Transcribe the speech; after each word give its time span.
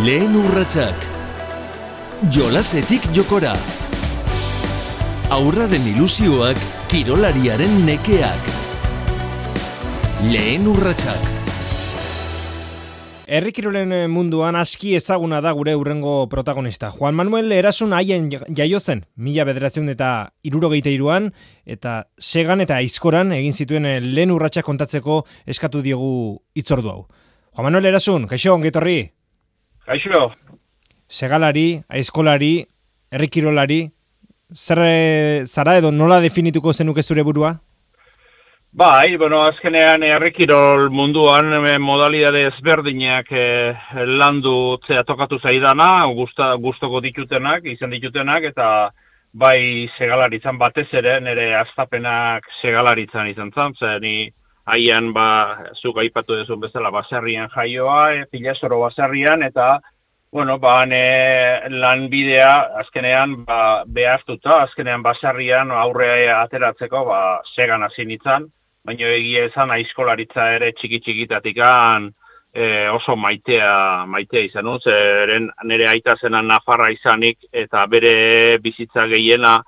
Lehen 0.00 0.32
urratsak. 0.32 1.02
Jolasetik 2.32 3.04
jokora. 3.12 3.50
Aurraren 5.36 5.84
ilusioak, 5.90 6.56
kirolariaren 6.88 7.74
nekeak. 7.84 8.48
Lehen 10.30 10.64
urratsak. 10.72 11.28
Errikirolen 13.28 13.92
munduan 14.08 14.56
aski 14.56 14.94
ezaguna 14.96 15.42
da 15.44 15.52
gure 15.52 15.76
urrengo 15.76 16.16
protagonista. 16.32 16.94
Juan 16.96 17.20
Manuel 17.20 17.52
Erasun 17.52 17.92
haien 17.92 18.32
jaio 18.32 18.80
zen, 18.80 19.04
mila 19.20 19.44
bederatzen 19.44 19.92
eta 19.92 20.30
irurogeite 20.40 20.96
iruan, 20.96 21.28
eta 21.66 22.06
segan 22.16 22.64
eta 22.64 22.80
aizkoran 22.80 23.36
egin 23.36 23.52
zituen 23.52 23.92
lehen 24.14 24.32
urratsak 24.32 24.64
kontatzeko 24.64 25.26
eskatu 25.44 25.84
diogu 25.84 26.40
itzordu 26.56 26.88
hau. 26.88 27.00
Juan 27.52 27.68
Manuel 27.68 27.92
Erasun, 27.92 28.30
kaixo, 28.30 28.56
ongetorri? 28.56 29.00
Kaixo. 29.86 30.30
Segalari, 31.08 31.80
aizkolari, 31.88 32.52
errikirolari, 33.10 33.80
zer 34.54 34.82
eh, 34.84 35.46
zara 35.46 35.76
edo 35.78 35.90
nola 35.90 36.20
definituko 36.20 36.72
zenuke 36.72 37.02
zure 37.02 37.22
burua? 37.26 37.56
Bai, 38.72 39.16
bueno, 39.18 39.40
azkenean 39.42 40.04
herrikirol 40.06 40.92
munduan 40.94 41.66
e, 41.66 41.72
modalidade 41.82 42.44
ezberdinak 42.52 43.32
e, 43.34 43.46
landu 44.06 44.78
zea 44.86 45.02
tokatu 45.02 45.40
zaidana, 45.42 46.04
gusta, 46.14 46.52
gustoko 46.54 47.00
ditutenak, 47.02 47.66
izan 47.66 47.90
ditutenak, 47.90 48.46
eta 48.52 48.92
bai 49.34 49.88
segalaritzan 49.98 50.58
batez 50.58 50.86
ere, 50.94 51.16
nire 51.20 51.48
astapenak 51.58 52.46
segalaritzan 52.60 53.32
izan 53.32 53.50
zan, 53.56 53.74
ze 53.74 53.98
ni 53.98 54.14
haian, 54.66 55.12
ba, 55.12 55.70
zuk 55.80 55.98
aipatu 56.02 56.36
dezun 56.36 56.60
bezala, 56.60 56.90
baserrian 56.90 57.48
jaioa, 57.54 58.12
e, 58.14 58.26
pilazoro 58.30 58.80
baserrian, 58.84 59.42
eta, 59.42 59.80
bueno, 60.32 60.58
ba, 60.58 60.84
ne, 60.86 61.02
lan 61.70 62.08
bidea, 62.10 62.52
azkenean, 62.84 63.44
ba, 63.44 63.84
behartuta, 63.86 64.62
azkenean 64.66 65.02
baserrian 65.02 65.70
aurrea 65.70 66.40
ateratzeko, 66.42 67.04
ba, 67.08 67.20
segan 67.56 67.82
hasi 67.82 68.06
nintzen, 68.06 68.50
baina 68.84 69.12
egia 69.16 69.44
esan 69.50 69.70
aizkolaritza 69.74 70.46
ere 70.56 70.72
txiki 70.72 71.00
txikitatikan 71.04 72.08
e, 72.52 72.88
oso 72.88 73.16
maitea 73.16 74.06
maitea 74.10 74.46
izan 74.48 74.68
dut, 74.70 74.86
eren 74.90 75.50
nire 75.68 75.88
aita 75.90 76.16
zena 76.20 76.42
Nafarra 76.42 76.90
izanik 76.92 77.38
eta 77.52 77.84
bere 77.86 78.58
bizitza 78.62 79.06
gehiena 79.10 79.58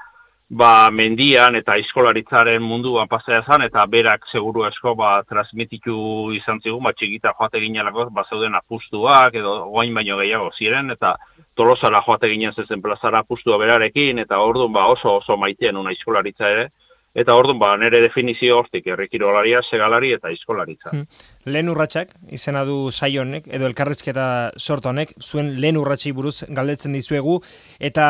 ba, 0.52 0.90
mendian 0.92 1.56
eta 1.56 1.76
aizkolaritzaren 1.78 2.62
munduan 2.62 3.08
pasea 3.08 3.40
zan, 3.48 3.64
eta 3.64 3.84
berak 3.88 4.26
seguru 4.30 4.66
esko 4.68 4.94
ba, 4.98 5.14
transmititu 5.28 5.94
izan 6.36 6.60
zigun, 6.60 6.82
ba, 6.84 6.92
txikita 6.92 7.32
joate 7.38 7.62
ginelako, 7.62 8.10
ba, 8.12 8.26
zeuden 8.28 8.58
apustuak, 8.60 9.38
edo 9.40 9.56
guain 9.72 9.94
baino 9.96 10.18
gehiago 10.20 10.50
ziren, 10.58 10.92
eta 10.92 11.14
tolosara 11.56 12.02
joate 12.04 12.28
ginen 12.32 12.52
zezen 12.52 12.84
plazara 12.84 13.24
apustua 13.24 13.58
berarekin, 13.62 14.20
eta 14.20 14.40
orduan 14.44 14.76
ba, 14.76 14.86
oso 14.92 15.18
oso 15.22 15.40
maitean 15.40 15.80
una 15.80 15.94
aizkolaritza 15.94 16.54
ere, 16.56 16.70
Eta 17.12 17.34
orduan, 17.36 17.58
ba, 17.60 17.74
nire 17.76 17.98
definizio 18.00 18.54
hortik, 18.56 18.86
errikirolaria, 18.88 19.58
segalari 19.68 20.14
eta 20.16 20.30
izkolaritza. 20.32 20.94
Hmm. 20.94 21.02
Lehen 21.44 21.68
urratsak, 21.68 22.14
izena 22.32 22.62
du 22.64 22.86
saionek, 22.88 23.50
edo 23.52 23.68
elkarrizketa 23.68 24.24
sortu 24.56 24.88
honek, 24.88 25.12
zuen 25.20 25.50
lehen 25.60 25.76
urratsei 25.76 26.14
buruz 26.16 26.38
galdetzen 26.48 26.96
dizuegu. 26.96 27.42
Eta, 27.90 28.06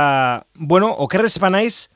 bueno, 0.54 0.92
okerrez 1.02 1.34
naiz 1.50 1.88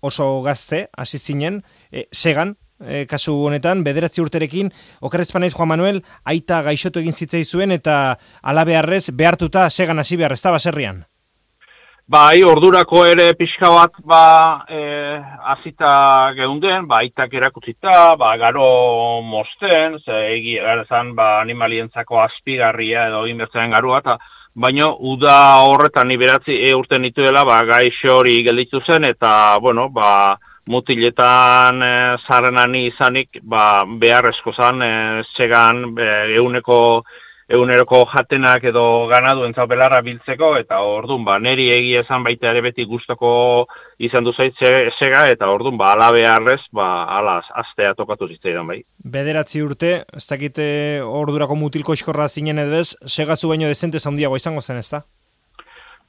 oso 0.00 0.42
gazte, 0.42 0.88
hasi 0.96 1.18
zinen, 1.18 1.62
e, 1.90 2.06
segan, 2.12 2.56
e, 2.80 3.04
kasu 3.10 3.34
honetan, 3.46 3.84
bederatzi 3.84 4.22
urterekin, 4.22 4.72
okerrez 5.00 5.32
naiz 5.34 5.54
Juan 5.54 5.68
Manuel, 5.68 6.02
aita 6.24 6.62
gaixotu 6.62 7.00
egin 7.00 7.12
zitzai 7.12 7.44
zuen, 7.44 7.72
eta 7.72 8.18
alabearrez 8.42 9.10
behartuta 9.12 9.68
segan 9.70 9.98
hasi 9.98 10.16
behar, 10.16 10.32
ez 10.32 10.42
da 10.42 10.50
baserrian? 10.50 11.04
Bai, 12.08 12.40
ordurako 12.40 13.02
ere 13.04 13.34
pixka 13.36 13.68
bat 13.68 13.98
ba 14.08 14.64
eh 14.72 15.20
hasita 15.52 16.32
geunden, 16.38 16.86
ba 16.88 17.02
aitak 17.02 17.34
erakutsita, 17.36 18.16
ba 18.16 18.30
garo 18.40 19.20
mosten, 19.20 19.98
ze 20.00 20.16
egi 20.38 20.56
erazan 20.56 21.14
ba 21.14 21.42
animalientzako 21.42 22.22
azpigarria 22.22 23.08
edo 23.08 23.26
inbertzen 23.26 23.76
garua 23.76 24.00
ta 24.00 24.16
baino 24.54 24.96
uda 25.00 25.62
horretan 25.68 26.08
ni 26.08 26.16
beratzi 26.16 26.56
e 26.68 26.74
urte 26.74 26.98
nituela 26.98 27.44
ba 27.44 27.62
gaixo 27.64 28.18
hori 28.18 28.42
gelditu 28.42 28.80
zen 28.86 29.04
eta 29.04 29.58
bueno, 29.60 29.88
ba 29.88 30.36
mutiletan 30.66 31.82
e, 31.82 32.86
izanik 32.86 33.40
ba 33.42 33.84
beharrezko 33.84 34.52
zan 34.52 34.82
e, 34.82 35.22
segan 35.36 35.96
e, 35.98 36.34
eguneroko 37.48 38.02
jatenak 38.12 38.64
edo 38.68 38.84
ganadu 39.08 39.46
entzau 39.46 39.66
belarra 39.66 40.02
biltzeko, 40.04 40.52
eta 40.60 40.80
ordun 40.84 41.24
ba, 41.24 41.38
neri 41.40 41.70
egi 41.72 41.94
esan 42.02 42.24
baita 42.26 42.50
ere 42.52 42.62
beti 42.68 42.84
gustoko 42.84 43.30
izan 43.98 44.26
du 44.26 44.34
zaitze 44.36 44.72
sega, 44.98 45.26
eta 45.32 45.48
ordun 45.48 45.78
ba, 45.80 45.94
alabe 45.96 46.26
harrez, 46.28 46.60
ba, 46.72 46.88
alaz, 47.18 47.44
astea 47.64 47.94
tokatu 47.96 48.28
zitzaidan 48.28 48.68
bai. 48.68 48.82
Bederatzi 49.16 49.64
urte, 49.64 49.94
ez 50.12 50.26
dakite 50.28 50.66
ordurako 51.02 51.56
mutilko 51.56 51.96
eskorra 51.96 52.28
zinen 52.28 52.60
edo 52.66 52.82
ez, 52.84 52.92
sega 53.06 53.36
zu 53.36 53.48
baino 53.48 53.70
dezente 53.72 53.98
zaundiago 53.98 54.36
izango 54.36 54.60
zen 54.60 54.84
ez 54.84 54.90
da? 54.90 55.06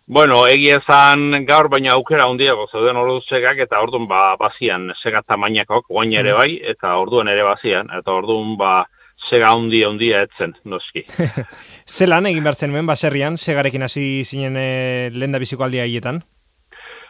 Bueno, 0.10 0.40
egi 0.50 0.72
esan 0.74 1.44
gaur 1.46 1.68
baina 1.70 1.92
aukera 1.94 2.26
handiago 2.26 2.64
zeuden 2.72 2.98
ordu 2.98 3.20
segak 3.30 3.60
eta 3.62 3.78
ordun 3.80 4.08
ba 4.10 4.34
bazian 4.42 4.88
sega 5.04 5.22
tamainakok 5.22 5.86
guain 5.86 6.16
ere 6.18 6.34
mm. 6.34 6.38
bai 6.40 6.56
eta 6.72 6.96
orduan 6.98 7.30
ere 7.30 7.44
bazian 7.46 7.92
eta 7.94 8.16
ordun 8.18 8.56
ba 8.58 8.88
sega 9.28 9.52
handi 9.54 9.84
handia 9.84 10.24
etzen, 10.28 10.56
noski. 10.66 11.06
Zelan 11.98 12.30
egin 12.30 12.44
behar 12.46 12.56
zen 12.56 12.76
baserrian, 12.88 13.38
segarekin 13.38 13.84
hasi 13.84 14.24
zinen 14.24 14.58
e, 14.58 15.10
lehen 15.14 15.36
da 15.36 15.42
biziko 15.42 15.66
aldia 15.66 15.86
hietan? 15.86 16.24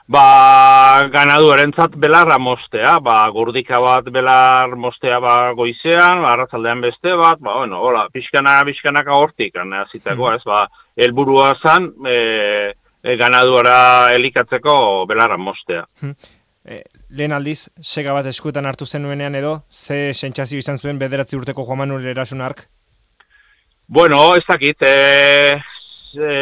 Ba, 0.10 1.06
ganadu 1.14 1.52
erentzat 1.54 1.94
belarra 2.02 2.40
mostea, 2.42 2.96
ba, 3.06 3.20
gurdika 3.30 3.78
bat 3.84 4.08
belar 4.10 4.74
mostea 4.74 5.20
ba, 5.22 5.36
goizean, 5.54 6.24
ba, 6.24 6.32
arratzaldean 6.34 6.82
beste 6.82 7.14
bat, 7.14 7.38
ba, 7.38 7.60
bueno, 7.60 7.78
hola, 7.86 8.08
pixkana, 8.10 8.56
pixkanaka 8.66 9.14
hortik, 9.14 9.60
aziteko, 9.62 10.32
hmm. 10.32 10.40
ez, 10.40 10.44
ba, 10.50 10.64
helburua 10.98 11.52
zan, 11.62 11.92
e, 12.10 12.74
e, 13.04 13.16
ganaduara 13.22 14.10
elikatzeko 14.16 15.06
belarra 15.06 15.38
mostea. 15.38 15.86
Hmm. 16.02 16.18
E, 16.70 16.84
lehen 17.18 17.34
aldiz, 17.34 17.72
sega 17.82 18.14
bat 18.14 18.28
eskuetan 18.30 18.68
hartu 18.70 18.86
zenuenean 18.86 19.34
edo, 19.40 19.56
ze 19.74 20.14
sentsazio 20.14 20.62
izan 20.62 20.78
zuen 20.78 21.00
bederatzi 21.02 21.38
urteko 21.40 21.66
Juan 21.66 21.82
Manuel 21.82 22.06
erasun 22.12 22.44
ark? 22.46 22.68
Bueno, 23.88 24.36
ez 24.38 24.46
dakit, 24.46 24.86
e, 24.86 25.56
e, 26.14 26.34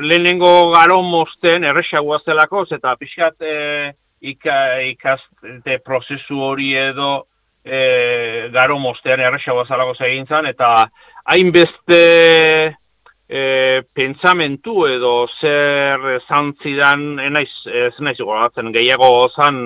lehenengo 0.00 0.70
garo 0.72 1.02
mosten 1.04 1.68
erresagoa 1.68 2.22
zelako, 2.24 2.64
eta 2.72 2.94
pixkat 2.96 3.44
e, 3.44 3.92
ikaste 4.30 5.76
prozesu 5.84 6.40
hori 6.40 6.72
edo 6.80 7.26
e, 7.64 8.48
garo 8.56 8.78
mostean 8.80 9.20
erresagoa 9.20 9.66
zelako 9.68 9.94
zegin 10.00 10.26
eta 10.48 10.72
hainbeste 11.24 12.00
e, 13.30 13.82
pentsamentu 13.94 14.84
edo 14.90 15.14
zer 15.38 16.18
zantzidan, 16.26 17.14
enaiz, 17.22 17.50
ez 17.66 17.94
naiz 18.02 18.18
gogatzen, 18.18 18.72
gehiago 18.74 19.10
zan 19.30 19.62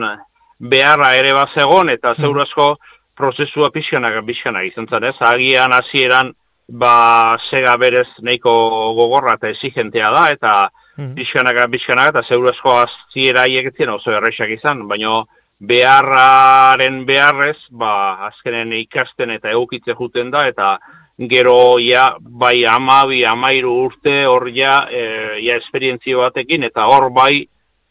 beharra 0.60 1.14
ere 1.16 1.32
bazegon, 1.36 1.91
eta 1.94 2.12
hmm. 2.12 2.22
zeur 2.22 2.42
asko 2.44 2.69
prozesua 3.16 3.70
pixkanak, 3.72 4.20
pixkanak 4.26 4.69
izan 4.69 4.88
zen, 4.91 5.08
ez? 5.08 5.16
Agian 5.25 5.72
hasieran 5.72 6.34
ba, 6.69 7.36
sega 7.50 7.76
berez 7.80 8.08
nahiko 8.26 8.52
gogorra 8.98 9.38
eta 9.38 9.48
exigentea 9.54 10.10
da, 10.12 10.26
eta 10.34 10.52
hmm. 10.98 11.14
pixkanak, 11.16 11.62
pixkanak, 11.72 12.12
eta 12.12 12.25
zeur 12.28 12.50
asko 12.52 12.76
aziera 12.82 13.46
oso 13.94 14.12
errexak 14.12 14.50
izan, 14.58 14.86
baina 14.88 15.22
beharraren 15.64 17.04
beharrez, 17.06 17.56
ba, 17.70 18.28
azkenen 18.28 18.72
ikasten 18.72 19.31
eta 19.31 19.50
egukitze 19.50 19.94
juten 19.96 20.31
da, 20.31 20.46
eta 20.48 20.76
gero 21.19 21.78
ja 21.78 22.16
bai 22.20 22.64
amabi 22.66 23.25
amairu 23.25 23.72
urte 23.84 24.25
hor 24.26 24.49
ja, 24.50 24.87
e, 24.90 25.02
ja 25.46 25.56
esperientzio 25.62 26.25
batekin 26.25 26.64
eta 26.66 26.87
hor 26.90 27.11
bai 27.14 27.46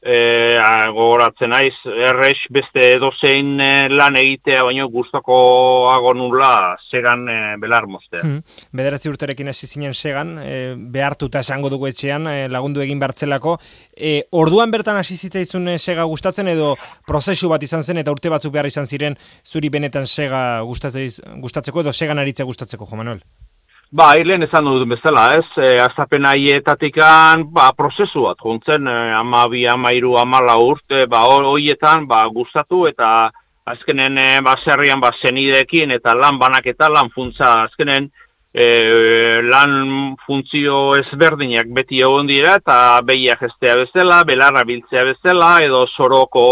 e, 0.05 0.17
gogoratzen 0.94 1.51
naiz 1.53 1.75
errex 1.88 2.47
beste 2.53 2.83
edozein 2.97 3.55
e, 3.63 3.71
lan 3.91 4.17
egitea 4.19 4.63
baino 4.67 4.88
gustako 4.91 5.38
agonula 5.94 6.75
segan 6.89 7.25
e, 7.31 7.38
belar 7.61 7.88
mostea. 7.88 8.23
Hmm. 8.23 8.41
Bederatzi 8.75 9.11
urterekin 9.11 9.51
hasi 9.51 9.67
zinen 9.67 9.95
segan, 9.95 10.35
e, 10.44 10.57
behartuta 10.95 11.44
esango 11.44 11.71
dugu 11.73 11.88
etxean 11.91 12.27
e, 12.27 12.35
lagundu 12.51 12.83
egin 12.83 13.01
bertzelako. 13.03 13.57
E, 13.95 14.15
orduan 14.31 14.73
bertan 14.73 15.00
hasi 15.00 15.17
zitzaizun 15.17 15.75
e, 15.75 15.77
sega 15.79 16.07
gustatzen 16.09 16.51
edo 16.51 16.73
prozesu 17.07 17.51
bat 17.51 17.63
izan 17.63 17.83
zen 17.83 18.03
eta 18.03 18.11
urte 18.11 18.33
batzuk 18.33 18.53
behar 18.53 18.69
izan 18.69 18.89
ziren 18.89 19.17
zuri 19.45 19.71
benetan 19.73 20.07
sega 20.07 20.44
gustatzeko 20.67 21.85
edo 21.85 21.94
segan 21.94 22.19
aritza 22.19 22.44
gustatzeko, 22.47 22.88
Jo 22.89 23.00
Manuel? 23.00 23.23
Ba, 23.93 24.07
lehen 24.17 24.41
esan 24.41 24.65
dut 24.65 24.87
bezala, 24.89 25.27
ez, 25.37 25.45
e, 25.61 25.75
aztapen 25.83 26.25
aietatikan, 26.25 27.43
ba, 27.53 27.67
prozesu 27.77 28.23
bat, 28.25 28.39
juntzen, 28.41 28.87
e, 28.89 28.95
ama 29.13 29.43
bi, 29.51 29.67
ama 29.69 29.91
iru, 29.93 30.15
ama 30.17 30.39
urte, 30.57 31.05
ba, 31.05 31.19
horietan, 31.29 32.07
ba, 32.09 32.23
gustatu, 32.33 32.87
eta 32.89 33.29
azkenen, 33.69 34.17
e, 34.17 34.39
ba, 34.41 34.55
zerrian, 34.65 34.99
ba, 34.99 35.11
zenidekin, 35.21 35.91
eta 35.91 36.15
lan 36.17 36.39
banak 36.41 36.65
eta 36.73 36.89
lan 36.89 37.11
funtza, 37.13 37.51
azkenen, 37.67 38.09
e, 38.53 39.41
lan 39.45 40.15
funtzio 40.25 40.93
ezberdinak 40.97 41.69
beti 41.73 42.01
egon 42.01 42.29
dira 42.29 42.55
eta 42.61 42.77
behiak 43.05 43.41
estea 43.49 43.75
bezala, 43.81 44.23
belarra 44.25 44.63
biltzea 44.65 45.03
bezala 45.09 45.57
edo 45.65 45.83
soroko 45.87 46.45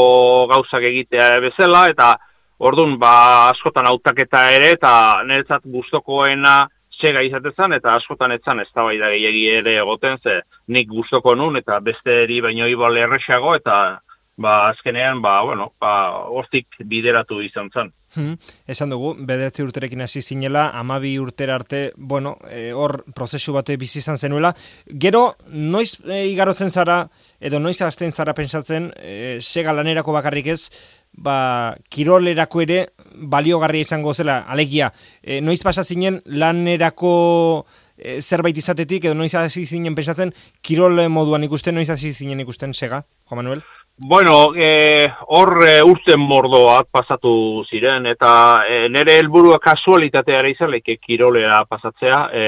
gauzak 0.52 0.86
egitea 0.92 1.40
bezala 1.46 1.88
eta 1.94 2.12
orduan 2.60 2.98
ba 3.02 3.50
askotan 3.50 3.90
hautaketa 3.90 4.48
ere 4.58 4.72
eta 4.78 4.94
niretzat 5.26 5.66
gustokoena 5.66 6.68
sega 7.00 7.22
izatezan 7.22 7.74
eta 7.74 7.96
askotan 7.96 8.32
etzan 8.32 8.60
ez 8.60 8.70
da 8.76 8.84
gehiagi 8.92 9.48
ere 9.62 9.78
egoten 9.78 10.18
ze 10.24 10.42
nik 10.68 10.88
gustoko 10.90 11.36
nun 11.36 11.58
eta 11.58 11.80
beste 11.80 12.24
eri 12.24 12.42
baino 12.42 12.68
ibal 12.68 12.98
erresago 12.98 13.56
eta 13.56 14.02
ba 14.38 14.70
azkenean 14.70 15.22
ba 15.22 15.42
bueno 15.44 15.74
ba 15.80 16.26
hortik 16.28 16.68
bideratu 16.80 17.42
izan 17.42 17.70
zen. 17.70 17.92
Hmm, 18.12 18.36
esan 18.68 18.92
dugu, 18.92 19.14
bederatzi 19.16 19.64
urterekin 19.64 20.02
hasi 20.04 20.20
zinela, 20.22 20.66
amabi 20.76 21.14
urtera 21.20 21.56
arte, 21.56 21.94
bueno, 21.96 22.34
e, 22.50 22.74
hor 22.76 23.06
prozesu 23.16 23.54
bate 23.56 23.78
bizi 23.80 24.02
izan 24.02 24.18
zenuela. 24.18 24.52
Gero, 24.86 25.38
noiz 25.48 25.94
e, 26.04 26.26
igarotzen 26.28 26.70
zara, 26.70 27.06
edo 27.40 27.62
noiz 27.64 27.78
azten 27.88 28.12
zara 28.12 28.36
pensatzen, 28.36 28.92
e, 29.00 29.38
sega 29.40 29.72
lanerako 29.72 30.12
bakarrik 30.12 30.52
ez, 30.52 30.66
ba, 31.14 31.76
kirolerako 31.90 32.62
ere 32.62 32.82
baliogarria 33.12 33.88
izango 33.88 34.14
zela, 34.14 34.42
alegia. 34.48 34.92
E, 35.22 35.42
noiz 35.42 35.62
pasa 35.64 35.84
zinen 35.84 36.22
lanerako 36.26 37.66
e, 37.98 38.20
zerbait 38.22 38.58
izatetik, 38.58 39.06
edo 39.06 39.18
noiz 39.18 39.34
hasi 39.36 39.66
zinen 39.66 39.96
pensatzen, 39.96 40.34
kirol 40.62 41.04
moduan 41.10 41.44
ikusten, 41.44 41.76
noiz 41.76 41.90
hasi 41.90 42.14
zinen 42.14 42.40
ikusten 42.40 42.74
sega, 42.74 43.04
Juan 43.30 43.44
Manuel? 43.44 43.64
Bueno, 44.04 44.54
eh, 44.56 45.12
hor 45.28 45.60
e, 45.68 45.82
urten 45.86 46.20
mordoak 46.20 46.88
pasatu 46.90 47.64
ziren, 47.70 48.08
eta 48.10 48.32
e, 48.66 48.88
nire 48.90 49.20
helburua 49.20 49.60
kasualitatea 49.62 50.42
izan 50.50 50.72
leke 50.72 50.98
kirolera 50.98 51.60
pasatzea. 51.70 52.22
E, 52.34 52.46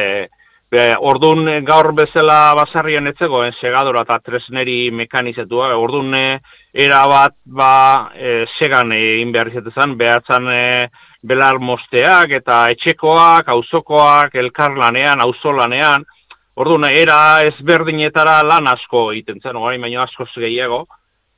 be, 0.73 0.87
ordun 0.97 1.45
gaur 1.67 1.91
bezala 1.93 2.55
basarrian 2.57 3.11
etzegoen 3.11 3.53
segadora 3.59 4.01
eta 4.07 4.17
tresneri 4.25 4.89
mekanizatua. 4.97 5.75
Ordun 5.77 6.15
e, 6.17 6.25
era 6.73 7.03
bat 7.07 7.35
ba, 7.45 8.09
e, 8.17 8.45
segan 8.57 8.91
egin 8.95 9.31
behar 9.31 9.51
izatezen, 9.51 9.93
behatzen 9.97 10.49
e, 10.49 10.63
belar 11.21 11.59
mosteak 11.61 12.33
eta 12.41 12.65
etxekoak, 12.73 13.47
auzokoak, 13.53 14.33
elkar 14.35 14.75
lanean, 14.77 15.21
auzo 15.21 15.53
lanean. 15.53 16.03
Ordun 16.57 16.85
era 16.89 17.41
ezberdinetara 17.45 18.41
lan 18.45 18.67
asko 18.69 19.11
egiten 19.13 19.39
zen, 19.41 19.57
orain 19.57 19.81
baino 19.81 20.01
asko 20.03 20.25
gehiago 20.35 20.83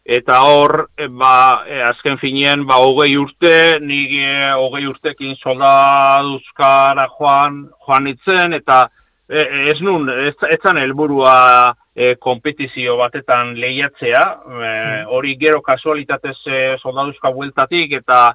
eta 0.05 0.39
hor, 0.45 0.91
e, 0.97 1.07
ba, 1.09 1.65
e, 1.65 1.79
azken 1.81 2.19
finean, 2.21 2.65
ba, 2.69 2.77
hogei 2.77 3.15
urte, 3.17 3.79
nik 3.81 4.11
e, 4.13 4.51
hogei 4.53 4.85
urtekin 4.85 5.33
soldaduzkara 5.41 7.07
joan, 7.17 7.63
joan 7.87 8.11
itzen, 8.13 8.53
eta 8.53 8.83
e, 8.85 9.04
ez 9.29 9.79
nun, 9.81 10.09
ez, 10.09 10.35
ez 10.49 10.59
zan 10.61 10.77
helburua 10.77 11.73
e, 11.95 12.15
kompetizio 12.21 12.97
batetan 12.99 13.55
lehiatzea, 13.57 14.23
e, 14.45 14.71
hori 15.09 15.35
gero 15.41 15.61
kasualitatez 15.65 16.37
e, 16.45 16.59
soldaduzka 16.81 17.31
bueltatik, 17.33 17.95
eta 18.01 18.27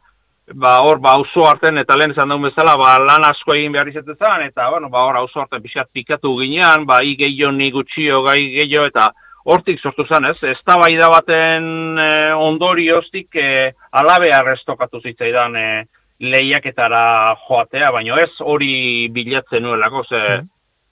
ba, 0.54 0.80
hor, 0.82 0.98
ba, 0.98 1.14
auzo 1.14 1.46
arten, 1.46 1.78
eta 1.78 1.96
lehen 1.96 2.14
esan 2.14 2.32
daun 2.32 2.42
bezala, 2.48 2.74
ba, 2.80 2.96
lan 2.98 3.26
asko 3.28 3.54
egin 3.54 3.72
behar 3.72 3.88
izatetan, 3.88 4.42
eta, 4.48 4.68
bueno, 4.70 4.90
ba, 4.90 5.04
hor, 5.06 5.20
auzo 5.20 5.44
arten 5.44 5.62
pixat 5.62 5.90
pikatu 5.92 6.34
ginean, 6.40 6.86
ba, 6.86 7.02
i 7.06 7.14
gehiago, 7.18 7.52
ni 7.54 7.70
gutxio, 7.70 8.22
gai 8.26 8.40
gehiago, 8.56 8.88
eta, 8.90 9.10
hortik 9.50 9.80
sortu 9.80 10.04
zen, 10.06 10.26
ez? 10.28 10.36
Ez 10.42 10.58
da 10.66 11.08
baten 11.08 11.98
e, 11.98 12.32
ondorioztik 12.34 13.36
e, 13.36 13.72
alabe 13.92 14.32
arrestokatu 14.32 15.00
zitzaidan 15.00 15.56
e, 15.56 15.84
lehiaketara 16.20 17.34
joatea, 17.46 17.90
baina 17.90 18.18
ez 18.20 18.34
hori 18.40 19.08
bilatzen 19.08 19.62
nuelako, 19.62 20.04
ze 20.04 20.42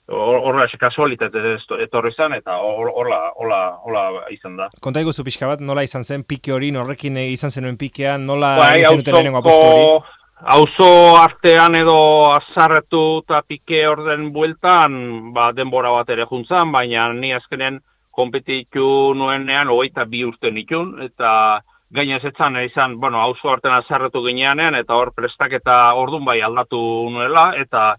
horra 0.09 0.65
mm. 0.65 0.77
kasualitate 0.79 1.55
etorri 1.83 2.11
zen, 2.15 2.33
eta 2.39 2.57
horla, 2.57 3.19
horla, 3.35 3.59
horla 3.85 4.05
izan 4.33 4.57
da. 4.57 4.69
Konta 4.81 5.01
iguzu 5.03 5.23
pixka 5.23 5.47
bat, 5.47 5.61
nola 5.61 5.83
izan 5.85 6.03
zen 6.03 6.23
pike 6.23 6.53
hori, 6.55 6.71
norrekin 6.75 7.17
izan 7.29 7.51
zenuen 7.51 7.77
pikea, 7.77 8.17
nola 8.17 8.55
bai, 8.57 8.79
izan 8.81 8.97
zenuten 8.97 9.19
lehenengo 9.19 9.43
apostu 9.43 9.67
hori? 9.67 10.15
Auzo 10.39 10.89
artean 11.19 11.75
edo 11.75 11.99
azarretu 12.31 13.21
eta 13.25 13.41
pike 13.43 13.83
orden 13.89 14.29
bueltan, 14.33 15.33
ba, 15.35 15.51
denbora 15.51 15.91
bat 15.91 16.09
ere 16.15 16.25
juntzan, 16.29 16.71
baina 16.71 17.09
ni 17.13 17.33
azkenen 17.35 17.81
kompetitu 18.15 19.13
nuenean 19.15 19.69
hogeita 19.71 20.05
bi 20.07 20.23
urte 20.27 20.51
nitun, 20.51 20.95
eta 21.03 21.59
gaina 21.91 22.19
ezetzan 22.19 22.55
izan, 22.63 22.99
bueno, 23.01 23.19
hauzo 23.19 23.51
artean 23.51 23.81
azarretu 23.81 24.23
gineanean, 24.25 24.75
eta 24.79 24.95
hor 24.95 25.11
prestaketa 25.15 25.93
ordun 25.99 26.23
bai 26.25 26.39
aldatu 26.45 26.79
nuela, 27.11 27.49
eta 27.59 27.97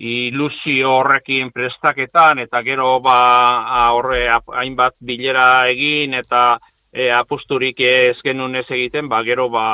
ilusio 0.00 0.94
horrekin 0.96 1.50
prestaketan, 1.52 2.38
eta 2.40 2.62
gero 2.64 3.00
ba 3.04 3.90
horre 3.92 4.22
hainbat 4.30 4.94
bilera 5.04 5.68
egin, 5.68 6.14
eta 6.16 6.58
e, 6.92 7.10
aposturik 7.12 7.80
ez 7.84 8.16
genuen 8.24 8.56
ez 8.56 8.66
egiten, 8.70 9.08
ba, 9.08 9.20
gero 9.26 9.48
ba, 9.52 9.64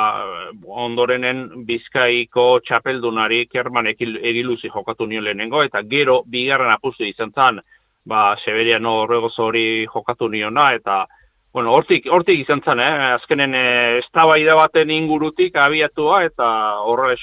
ondorenen 0.67 1.65
bizkaiko 1.65 2.59
txapeldunari 2.65 3.45
kerman 3.47 3.87
egiluzi 3.87 4.69
jokatu 4.73 5.07
nio 5.07 5.23
lehenengo, 5.23 5.63
eta 5.63 5.81
gero 5.87 6.21
bigarren 6.27 6.73
apustu 6.75 7.07
izan 7.07 7.31
zan, 7.31 7.61
ba, 8.05 8.35
Severiano 8.43 9.01
horregoz 9.03 9.33
hori 9.39 9.85
jokatu 9.87 10.27
niona, 10.29 10.73
eta, 10.75 11.05
bueno, 11.53 11.71
hortik, 11.73 12.05
hortik 12.11 12.43
izan 12.43 12.61
zen, 12.61 12.83
eh? 12.83 13.13
azkenen 13.15 13.55
eh, 13.55 13.97
ez 14.03 14.53
baten 14.59 14.91
ingurutik 14.91 15.55
abiatua, 15.55 16.23
eta 16.23 16.47
horre 16.83 17.15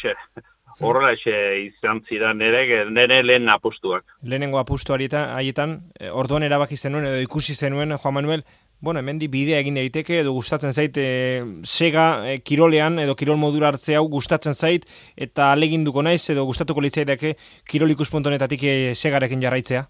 horrela 0.80 1.12
izan 1.14 2.02
zidan 2.08 2.38
nire, 2.38 2.84
nire 2.90 3.22
lehen 3.22 3.48
apustuak. 3.48 4.04
Lehenengo 4.22 4.58
apustu 4.58 4.94
haietan, 4.94 5.80
eh, 6.00 6.10
orduan 6.10 6.42
erabaki 6.42 6.76
zenuen, 6.76 7.06
edo 7.06 7.20
ikusi 7.20 7.54
zenuen, 7.54 7.96
Juan 7.98 8.14
Manuel, 8.14 8.44
Bueno, 8.84 9.00
hemen 9.00 9.18
di 9.18 9.28
bidea 9.32 9.62
egin 9.62 9.78
daiteke 9.78 10.18
edo 10.20 10.34
gustatzen 10.36 10.74
zait 10.76 10.98
e, 11.00 11.42
sega 11.64 12.02
e, 12.28 12.40
kirolean 12.44 12.98
edo 13.00 13.14
kirol 13.16 13.38
modura 13.40 13.70
hartze 13.70 13.94
hau 13.96 14.02
gustatzen 14.12 14.52
zait 14.52 14.84
eta 15.16 15.52
aleginduko 15.54 16.02
naiz 16.04 16.20
edo 16.34 16.44
gustatuko 16.44 16.84
litzaidake 16.84 17.32
kirol 17.70 17.94
ikuspuntonetatik 17.94 18.66
e, 18.68 18.74
segarekin 18.92 19.40
jarraitzea. 19.40 19.86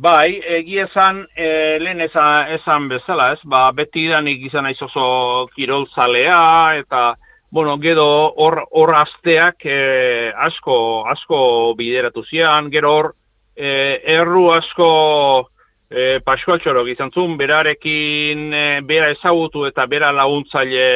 Bai, 0.00 0.40
egia 0.58 0.88
esan, 0.88 1.22
e, 1.36 1.78
lehen 1.78 2.00
esan, 2.00 2.88
bezala, 2.88 3.34
ez? 3.36 3.40
Ba, 3.44 3.68
beti 3.76 4.06
idanik 4.08 4.42
izan 4.48 4.66
aiz 4.66 4.78
oso 4.82 5.46
kirol 5.54 5.86
zalea, 5.94 6.40
eta, 6.80 7.02
bueno, 7.50 7.78
gero 7.78 8.32
hor, 8.36 8.66
hor 8.70 8.94
asteak 8.94 9.64
e, 9.64 10.32
asko, 10.36 11.06
asko 11.10 11.74
bideratu 11.76 12.22
zian, 12.24 12.70
gero 12.70 12.92
hor, 12.94 13.14
e, 13.56 14.00
erru 14.18 14.46
asko 14.54 14.90
e, 15.90 16.20
pasualtxorok 16.24 16.92
izan 16.94 17.10
zuen, 17.10 17.36
berarekin 17.40 18.54
e, 18.54 18.64
bera 18.86 19.10
ezagutu 19.10 19.66
eta 19.66 19.86
bera 19.90 20.12
laguntzaile 20.14 20.86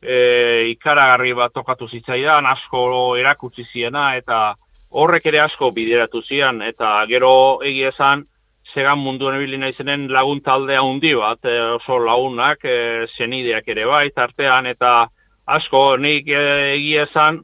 e, 0.00 0.70
ikaragarri 0.76 1.34
bat 1.34 1.52
tokatu 1.52 1.90
zitzaidan, 1.90 2.46
asko 2.46 3.16
erakutsi 3.18 3.66
ziena, 3.72 4.14
eta 4.16 4.54
horrek 4.90 5.26
ere 5.26 5.42
asko 5.42 5.70
bideratu 5.74 6.22
zian, 6.22 6.62
eta 6.62 7.00
gero 7.10 7.32
egia 7.66 7.90
esan, 7.90 8.24
segan 8.70 9.00
mundu 9.02 9.30
nebili 9.32 9.58
naizenen 9.58 10.06
lagun 10.14 10.38
taldea 10.46 10.82
handi 10.86 11.16
bat, 11.18 11.42
e, 11.42 11.58
oso 11.76 11.98
lagunak, 11.98 12.62
e, 12.64 13.08
zenideak 13.18 13.66
ere 13.74 13.90
bai, 13.90 14.06
tartean, 14.14 14.70
eta 14.70 15.08
asko, 15.56 15.96
nik 16.00 16.28
e, 16.28 16.42
egia 16.76 17.06
esan, 17.08 17.40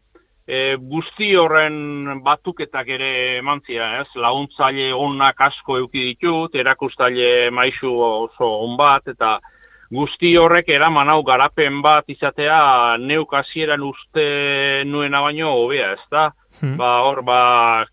e, 0.46 0.76
guzti 0.92 1.32
horren 1.36 2.22
batuketak 2.24 2.88
ere 2.96 3.10
emantzia, 3.40 3.90
ez? 4.02 4.08
Laguntzaile 4.22 4.92
onak 4.94 5.42
asko 5.48 5.80
euki 5.82 6.12
ditut, 6.12 6.54
erakustaile 6.54 7.50
maisu 7.50 7.92
oso 8.06 8.50
on 8.64 8.76
bat, 8.78 9.06
eta 9.12 9.36
guzti 9.92 10.32
horrek 10.38 10.68
eraman 10.74 11.10
hau 11.12 11.20
garapen 11.26 11.78
bat 11.82 12.08
izatea 12.10 12.96
neuk 12.98 13.34
hasieran 13.38 13.82
uste 13.86 14.26
nuena 14.86 15.20
baino 15.22 15.52
hobea, 15.60 15.92
ez 15.94 16.10
da? 16.10 16.30
Hmm. 16.60 16.76
Ba, 16.80 17.02
hor, 17.04 17.20
ba, 17.22 17.40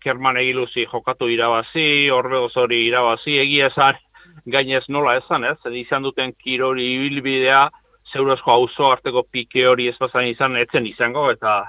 kerman 0.00 0.38
egiluzi 0.40 0.86
jokatu 0.90 1.28
irabazi, 1.28 2.08
horre 2.10 2.40
hori 2.46 2.86
irabazi, 2.88 3.38
egia 3.42 3.68
esan, 3.68 3.98
gainez 4.46 4.84
nola 4.88 5.18
esan, 5.20 5.44
ez? 5.44 5.58
Izan 5.84 6.02
duten 6.06 6.32
kirori 6.32 6.86
ibilbidea, 6.94 7.68
zeurezko 8.14 8.52
auzo 8.52 8.90
arteko 8.92 9.24
pike 9.30 9.66
hori 9.68 9.88
ez 9.90 9.96
bazan 10.00 10.28
izan, 10.30 10.56
etzen 10.60 10.86
izango, 10.86 11.26
eta 11.34 11.64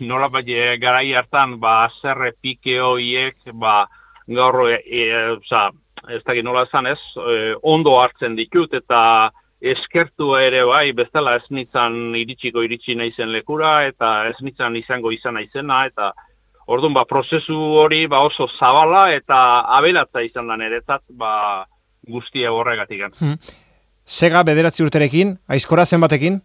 nola 0.00 0.28
bai 0.30 0.44
garai 0.78 1.12
hartan, 1.18 1.58
ba, 1.60 1.90
zerre 2.00 2.32
pike 2.40 2.78
horiek, 2.80 3.36
ba, 3.54 3.82
gaur, 4.28 4.68
e, 4.70 4.78
e, 4.86 5.10
oza, 5.34 5.68
ez 6.08 6.22
dakit 6.24 6.46
nola 6.46 6.64
esan, 6.68 6.86
ez? 6.86 7.00
E, 7.18 7.54
ondo 7.62 7.98
hartzen 7.98 8.38
ditut, 8.38 8.74
eta 8.74 9.30
eskertu 9.58 10.36
ere 10.38 10.62
bai, 10.64 10.92
bestela 10.94 11.34
ez 11.36 11.44
nitzan 11.50 12.14
iritsiko 12.14 12.62
iritsi 12.62 12.94
naizen 12.94 13.32
lekura, 13.34 13.82
eta 13.90 14.28
ez 14.30 14.36
nitzan 14.40 14.76
izango 14.78 15.10
izan 15.12 15.34
naizena, 15.34 15.84
eta 15.90 16.12
Orduan, 16.68 16.92
ba, 16.92 17.06
prozesu 17.08 17.56
hori 17.80 18.02
ba, 18.12 18.20
oso 18.28 18.44
zabala 18.58 19.06
eta 19.16 19.38
abelatza 19.78 20.20
izan 20.20 20.50
da 20.50 20.56
niretzat 20.60 21.00
ba, 21.16 21.64
guztia 22.12 22.52
horregatik. 22.52 23.06
Hmm. 23.16 23.38
Sega 24.08 24.40
bederatzi 24.40 24.80
urterekin, 24.80 25.34
aizkora 25.52 25.84
zenbatekin? 25.84 26.38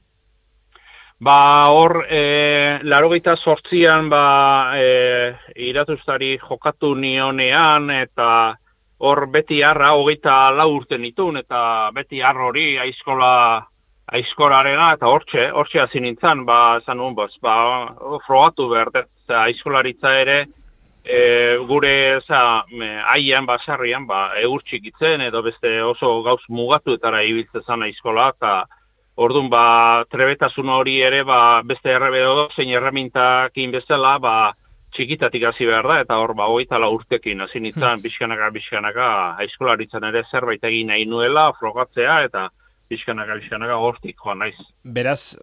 Ba, 1.24 1.70
hor, 1.72 2.02
e, 2.12 2.80
laro 2.84 3.10
sortzian, 3.38 4.10
ba, 4.10 4.76
e, 4.76 5.34
iratuztari 5.56 6.38
jokatu 6.40 6.94
nionean, 6.96 7.90
eta 7.90 8.58
hor 9.00 9.28
beti 9.32 9.62
harra, 9.64 9.94
hogeita 9.96 10.52
lau 10.52 10.76
urte 10.76 10.98
nitun, 10.98 11.38
eta 11.38 11.90
beti 11.96 12.22
harro 12.22 12.48
hori 12.48 12.78
aizkola, 12.78 13.66
aizkolarena, 14.12 14.92
eta 14.98 15.08
hortxe, 15.08 15.50
hortxe 15.52 15.80
hasi 15.80 16.02
nintzen, 16.02 16.44
ba, 16.46 16.82
zan 16.86 16.98
nun, 16.98 17.16
ba, 17.16 17.30
frogatu 18.28 18.68
behar, 18.68 18.92
aizkolaritza 19.46 20.20
ere, 20.20 20.46
e, 21.04 21.58
gure, 21.68 22.22
za, 22.28 22.64
aian, 23.14 23.46
basarrian, 23.46 24.08
ba, 24.08 24.30
egur 24.42 24.64
txikitzen, 24.64 25.22
edo 25.22 25.44
beste 25.44 25.82
oso 25.84 26.22
gauz 26.24 26.42
mugatu, 26.50 26.96
eta 26.96 27.12
ibiltzezan 27.22 27.84
aizkola, 27.90 28.32
eta, 28.38 28.56
Orduan, 29.14 29.46
ba, 29.46 30.06
trebetasun 30.10 30.72
hori 30.74 30.96
ere, 31.06 31.22
ba, 31.22 31.62
beste 31.70 31.92
errebedo, 31.94 32.48
zein 32.56 32.72
erremintak 32.74 33.54
bezala, 33.70 34.18
ba, 34.18 34.54
txikitatik 34.94 35.44
hasi 35.46 35.68
behar 35.70 35.86
da, 35.86 36.00
eta 36.02 36.18
hor, 36.18 36.34
ba, 36.34 36.48
hogeita 36.50 36.80
la 36.82 36.90
urtekin, 36.90 37.42
hasi 37.42 37.60
nintzen, 37.60 37.84
hmm. 37.84 38.02
bizkanaka, 38.02 38.50
bizkanaka, 38.50 39.10
aizkolaritzen 39.44 40.04
ere 40.10 40.24
zerbait 40.32 40.64
egin 40.64 40.90
nahi 40.90 41.06
nuela, 41.06 41.52
frogatzea, 41.60 42.24
eta 42.26 42.48
bizkanaka, 42.90 43.38
bizkanaka, 43.42 43.78
hortik, 43.78 44.18
joan 44.18 44.42
naiz. 44.42 44.56
Beraz, 44.84 45.36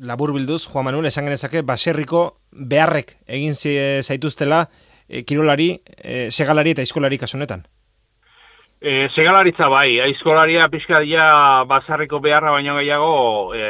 labur 0.00 0.32
bilduz, 0.34 0.64
Juan 0.66 0.88
Manuel, 0.88 1.06
esan 1.06 1.30
genezake, 1.30 1.62
baserriko 1.62 2.24
beharrek 2.50 3.14
egin 3.26 3.54
zaituztela, 4.02 4.64
e, 5.08 5.24
kirolari, 5.24 5.70
e, 5.96 6.30
segalari 6.30 6.74
eta 6.74 6.82
aizkolari 6.82 7.18
kasunetan. 7.18 7.64
E, 8.84 9.08
segalaritza 9.14 9.70
bai, 9.72 10.00
aizkolaria 10.04 10.66
pixkadia 10.68 11.30
basarriko 11.64 12.18
beharra 12.20 12.50
baino 12.52 12.74
gehiago 12.76 13.54
e, 13.56 13.62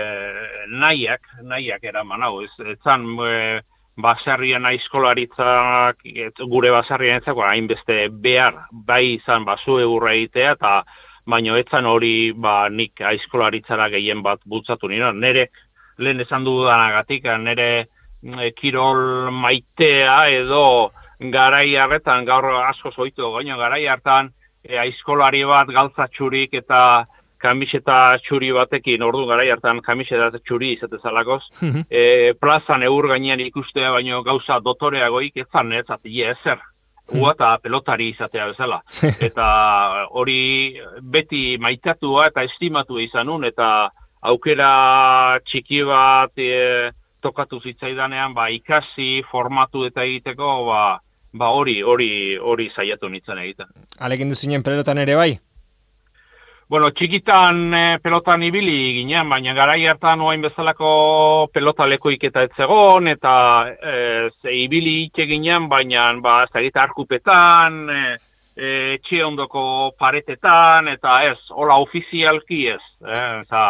nahiak, 0.75 1.29
nahiak 1.47 1.85
eraman. 1.87 2.25
Hau, 2.27 2.41
ez, 2.43 2.51
etzan 2.73 3.05
e, 3.23 3.61
basarrian 4.03 4.67
aizkolaritzak, 4.67 6.03
gure 6.51 6.73
basarrian 6.75 7.23
etzako 7.23 7.45
hainbeste 7.47 8.09
behar, 8.25 8.65
bai 8.73 9.21
izan 9.21 9.47
basu 9.47 9.79
egurra 9.79 10.17
egitea, 10.17 10.57
eta 10.59 10.73
baino 11.31 11.55
etzan 11.57 11.87
hori 11.87 12.33
ba, 12.35 12.69
nik 12.69 12.99
aizkolaritzara 13.01 13.89
gehien 13.95 14.23
bat 14.23 14.43
bultzatu 14.51 14.91
nire, 14.91 15.13
nire 15.15 15.47
lehen 16.03 16.27
esan 16.27 16.43
dudanagatik, 16.43 17.31
nire 17.45 17.71
e, 17.79 18.51
kirol 18.59 19.31
maitea 19.31 20.19
edo 20.41 20.65
garai 21.21 21.77
harretan, 21.77 22.25
gaur 22.25 22.47
asko 22.65 22.91
zoitu, 22.91 23.31
gaino 23.37 23.57
garai 23.59 23.87
hartan, 23.87 24.31
e, 24.65 24.79
aizkolari 24.79 25.45
bat 25.45 25.69
galtza 25.69 26.09
txurik 26.09 26.55
eta 26.55 27.07
kamiseta 27.45 28.17
txuri 28.25 28.51
batekin, 28.57 29.03
ordu 29.05 29.27
gara 29.29 29.45
hartan 29.53 29.83
kamiseta 29.85 30.31
txuri 30.39 30.75
izate 30.79 31.01
zalakoz, 31.03 31.43
mhm. 31.61 31.87
e, 31.91 32.33
plazan 32.41 32.83
eur 32.83 33.11
gainean 33.13 33.43
ikustea 33.45 33.93
baino 33.93 34.23
gauza 34.25 34.61
dotoreagoik 34.65 35.37
ez 35.45 35.49
zan 35.53 35.73
ez 35.73 35.85
ati 35.89 36.23
ezer, 36.23 36.63
mhm. 37.11 37.21
ua 37.21 37.35
eta 37.37 37.51
pelotari 37.63 38.09
izatea 38.15 38.49
bezala. 38.53 38.81
Eta 39.29 39.47
hori 40.11 40.81
beti 41.03 41.59
maitatua 41.61 42.31
eta 42.31 42.47
estimatu 42.49 42.99
izanun, 43.03 43.45
eta 43.45 43.91
aukera 44.25 45.39
txiki 45.45 45.83
bat 45.85 46.33
e, 46.41 46.91
tokatu 47.25 47.61
zitzaidanean, 47.65 48.37
ba, 48.37 48.51
ikasi, 48.53 49.25
formatu 49.31 49.87
eta 49.89 50.05
egiteko, 50.05 50.53
ba, 50.69 50.85
ba 51.35 51.51
hori 51.57 51.81
hori 51.83 52.37
hori 52.37 52.69
saiatu 52.77 53.11
nintzen 53.11 53.41
egiten. 53.43 53.73
Alekin 54.01 54.31
duzinen 54.31 54.63
pelotan 54.63 55.03
ere 55.03 55.17
bai? 55.19 55.33
Bueno, 56.71 56.89
txikitan 56.97 57.59
e, 57.77 57.83
pelotan 58.01 58.43
ibili 58.47 58.95
ginen, 58.97 59.29
baina 59.29 59.53
garai 59.55 59.83
hartan 59.85 60.23
oain 60.25 60.41
bezalako 60.43 60.93
pelota 61.53 61.85
lekoik 61.87 62.25
eta 62.31 62.47
etzegon, 62.47 63.11
eta 63.13 63.35
e, 63.69 63.97
ze 64.41 64.55
ibili 64.63 64.95
ite 65.05 65.27
ginen, 65.29 65.69
baina 65.69 66.07
ba, 66.25 66.39
ez 66.49 66.73
da 66.73 66.87
arkupetan, 66.87 67.77
e, 67.91 68.17
e, 68.57 68.71
txe 69.05 69.21
ondoko 69.27 69.93
paretetan, 70.01 70.89
eta 70.89 71.19
ez, 71.29 71.37
hola 71.51 71.77
ofizialki 71.85 72.65
ez, 72.73 72.83
e, 73.05 73.21
eta 73.43 73.67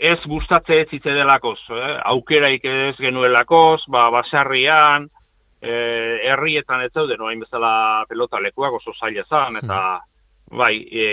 ez 0.00 0.18
gustatze 0.24 0.80
ez 0.80 0.88
hitze 0.90 1.12
delakoz, 1.12 1.58
eh? 1.76 1.96
aukeraik 2.14 2.64
ez 2.64 2.96
genuelakoz, 2.96 3.82
ba, 3.92 4.08
basarrian, 4.10 5.08
eh, 5.60 6.20
herrietan 6.30 6.86
ez 6.86 6.92
zauden, 6.94 7.20
noain 7.20 7.40
bezala 7.44 8.06
pelota 8.08 8.40
lekuak 8.40 8.78
oso 8.80 8.94
zaila 8.96 9.26
zan, 9.28 9.60
eta 9.60 9.80
hmm. 9.98 10.58
bai, 10.58 10.74
e, 10.88 11.10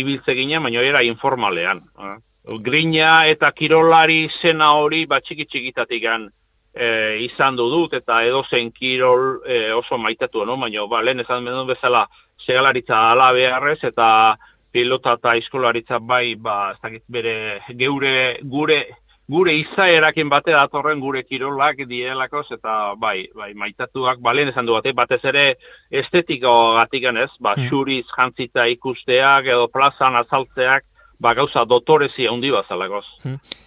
ibiltze 0.00 0.34
ginen, 0.34 0.62
baina 0.66 0.82
era 0.82 1.02
informalean. 1.06 1.84
Eh. 1.98 2.16
Grina 2.60 3.24
eta 3.30 3.52
kirolari 3.56 4.26
zena 4.42 4.72
hori, 4.76 5.04
bat 5.06 5.24
txiki 5.24 5.46
txikitatik 5.46 6.04
e, 6.10 6.88
izan 7.24 7.56
du 7.56 7.68
dut, 7.70 7.94
eta 7.94 8.22
edozen 8.26 8.72
kirol 8.74 9.44
e, 9.46 9.70
oso 9.72 9.96
maitatu, 9.98 10.44
no? 10.44 10.58
baina 10.58 10.88
ba, 10.90 11.02
lehen 11.02 11.22
bedun 11.22 11.70
bezala 11.70 12.06
segalaritza 12.44 12.98
ala 13.12 13.30
beharrez, 13.32 13.78
eta 13.84 14.36
pilota 14.74 15.14
eta 15.18 15.36
eskolaritza 15.38 16.00
bai, 16.02 16.34
ba, 16.34 16.74
ez 16.74 16.82
dakit 16.82 17.04
bere 17.08 17.34
geure, 17.78 18.14
gure 18.42 18.82
gure 19.30 19.54
izaerakin 19.56 20.28
bate 20.28 20.52
datorren 20.52 21.00
gure 21.00 21.22
kirolak 21.24 21.78
dielakoz 21.88 22.44
eta 22.52 22.94
bai, 23.00 23.28
bai 23.34 23.54
maitatuak 23.56 24.20
balen 24.20 24.50
esan 24.52 24.66
du 24.68 24.74
bate 24.76 24.92
batez 24.92 25.22
ere 25.24 25.44
estetiko 26.02 26.52
gatikan 26.76 27.16
ez, 27.22 27.30
ba 27.40 27.54
hmm. 27.54 27.70
xuriz 27.70 28.04
jantzita 28.12 28.66
ikusteak 28.74 29.48
edo 29.54 29.70
plazan 29.72 30.20
azaltzeak 30.20 30.84
ba 31.20 31.32
gauza 31.38 31.64
dotorezi 31.64 32.28
handi 32.28 32.50
bazalakoz. 32.52 33.06
Hmm 33.22 33.63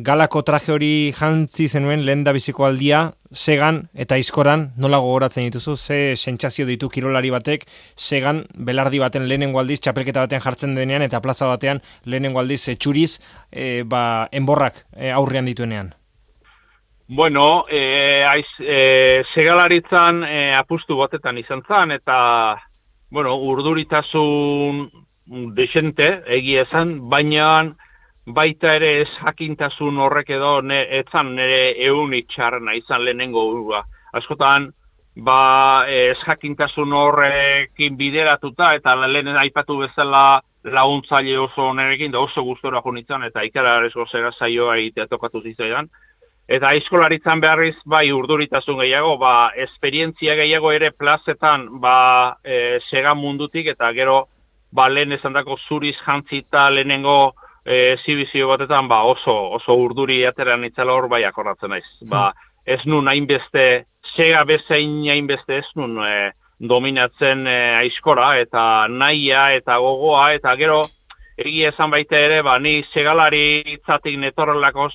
galako 0.00 0.40
traje 0.40 0.72
hori 0.72 1.12
jantzi 1.12 1.66
zenuen 1.68 2.06
lehen 2.06 2.22
da 2.24 2.32
biziko 2.32 2.64
aldia, 2.64 3.02
segan 3.28 3.82
eta 3.92 4.16
izkoran 4.16 4.70
nola 4.80 4.96
gogoratzen 5.04 5.44
dituzu, 5.44 5.76
ze 5.76 6.16
sentsazio 6.16 6.64
ditu 6.66 6.88
kirolari 6.88 7.30
batek, 7.30 7.66
segan 7.96 8.44
belardi 8.56 9.02
baten 9.02 9.28
lehenengo 9.28 9.60
aldiz, 9.60 9.80
txapelketa 9.84 10.24
batean 10.24 10.40
jartzen 10.40 10.74
denean, 10.74 11.04
eta 11.04 11.20
plaza 11.20 11.50
batean 11.50 11.82
lehenengo 12.06 12.40
aldiz 12.40 12.62
etxuriz, 12.72 13.18
e, 13.52 13.82
ba, 13.84 14.28
enborrak 14.32 14.86
e, 14.96 15.10
aurrean 15.12 15.44
dituenean. 15.44 15.92
Bueno, 17.12 17.66
e, 17.68 18.24
aiz, 18.24 18.48
e, 18.60 19.22
segalaritzan 19.34 20.24
e, 20.24 20.42
apustu 20.56 20.96
batetan 20.96 21.36
izan 21.36 21.60
zan, 21.68 21.92
eta 21.92 22.56
bueno, 23.12 23.36
urduritasun 23.36 24.86
desente, 25.52 26.22
egia 26.32 26.64
esan, 26.64 26.96
baina 27.12 27.74
baita 28.26 28.76
ere 28.76 29.00
ez 29.02 29.08
jakintasun 29.18 29.98
horrek 29.98 30.30
edo 30.30 30.60
ne, 30.62 30.82
etzan 31.00 31.34
nire 31.36 31.74
eun 31.88 32.14
itxarrena 32.14 32.74
izan 32.78 33.04
lehenengo 33.04 33.44
urua. 33.50 33.82
Askotan, 34.12 34.70
ba, 35.16 35.84
ez 35.88 36.18
jakintasun 36.26 36.92
horrekin 36.92 37.96
bideratuta 37.96 38.74
eta 38.74 38.94
lehen 39.06 39.36
aipatu 39.36 39.78
bezala 39.78 40.40
laguntzaile 40.64 41.38
oso 41.38 41.72
nerekin 41.74 42.12
da 42.12 42.20
oso 42.20 42.42
gustora 42.42 42.80
junitzen 42.84 43.22
eta 43.26 43.42
ikara 43.42 43.76
arezko 43.78 44.06
zera 44.06 44.30
zaioa 44.32 44.76
egitea 44.76 45.06
tokatu 45.06 45.42
zizaidan. 45.42 45.88
Eta 46.48 46.68
aizkolaritzan 46.74 47.40
beharriz, 47.40 47.76
bai, 47.86 48.10
urduritasun 48.12 48.78
gehiago, 48.82 49.16
ba, 49.18 49.52
esperientzia 49.56 50.34
gehiago 50.36 50.72
ere 50.72 50.90
plazetan, 50.90 51.68
ba, 51.80 52.36
e, 52.44 52.78
segan 52.90 53.16
mundutik, 53.18 53.66
eta 53.72 53.92
gero, 53.94 54.26
ba, 54.74 54.88
lehen 54.90 55.12
esan 55.12 55.32
dako 55.32 55.56
zuriz 55.68 55.94
jantzita 56.04 56.68
lehenengo, 56.70 57.34
e, 57.64 57.96
zibizio 58.04 58.48
batetan 58.48 58.88
ba 58.88 59.02
oso 59.02 59.34
oso 59.58 59.74
urduri 59.74 60.24
ateran 60.26 60.64
itzala 60.64 60.92
hor 60.92 61.08
bai 61.08 61.24
akordatzen 61.24 61.70
naiz. 61.70 61.86
Ba, 62.08 62.32
ez 62.66 62.80
nun 62.86 63.08
hainbeste 63.08 63.84
sega 64.16 64.44
bezain 64.44 65.02
hainbeste 65.10 65.58
ez 65.58 65.68
nun 65.76 65.98
e, 66.04 66.32
dominatzen 66.68 67.46
e, 67.46 67.58
aizkora 67.80 68.36
eta 68.40 68.88
naia 68.88 69.50
eta 69.56 69.78
gogoa 69.82 70.32
eta 70.34 70.54
gero 70.56 70.82
egia 71.38 71.72
esan 71.72 71.90
baita 71.90 72.18
ere 72.18 72.42
ba 72.42 72.58
ni 72.58 72.82
segalari 72.92 73.62
itzatik 73.74 74.18
netorrelakoz 74.18 74.92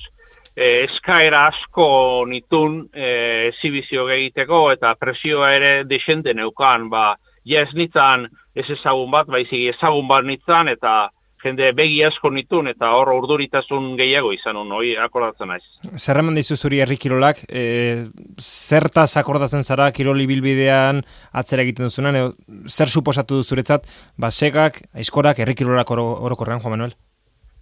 e, 0.56 0.84
eskaera 0.84 1.46
asko 1.48 2.24
nitun 2.28 2.80
e, 2.94 3.52
zibizio 3.60 4.08
egiteko 4.08 4.70
eta 4.72 4.94
presioa 5.00 5.52
ere 5.56 5.72
desente 5.84 6.34
neukan 6.34 6.88
ba 6.90 7.16
ja 7.44 7.62
ez 7.62 7.74
nitzan 7.74 8.28
ez 8.54 8.68
ezagun 8.70 9.10
bat 9.10 9.26
baizik 9.26 9.74
ezagun 9.74 10.08
bat 10.08 10.24
nitzan 10.24 10.68
eta 10.68 11.10
jende 11.42 11.70
begi 11.76 12.00
asko 12.06 12.30
nitun 12.34 12.70
eta 12.70 12.90
hor 12.96 13.10
urduritasun 13.14 13.92
gehiago 13.98 14.32
izan 14.34 14.58
un, 14.60 14.72
hoi 14.76 14.94
akordatzen 15.00 15.50
naiz. 15.52 15.62
Zer 15.96 16.20
eman 16.22 16.38
dizu 16.38 16.56
zuri 16.56 16.80
herri 16.84 16.98
kirolak, 17.00 17.44
e, 17.48 18.04
zertaz 18.38 19.10
akordatzen 19.20 19.64
zara 19.64 19.90
kiroli 19.92 20.26
bilbidean 20.30 21.02
atzera 21.32 21.64
egiten 21.66 21.88
duzunan, 21.88 22.18
edo, 22.18 22.34
zer 22.68 22.88
suposatu 22.88 23.42
duzuretzat, 23.42 23.86
ba, 24.18 24.30
segak, 24.30 24.82
aizkorak, 24.94 25.38
herri 25.44 25.56
kirolak 25.58 25.90
orokorrean, 25.94 26.60
Juan 26.64 26.76
Manuel? 26.76 26.96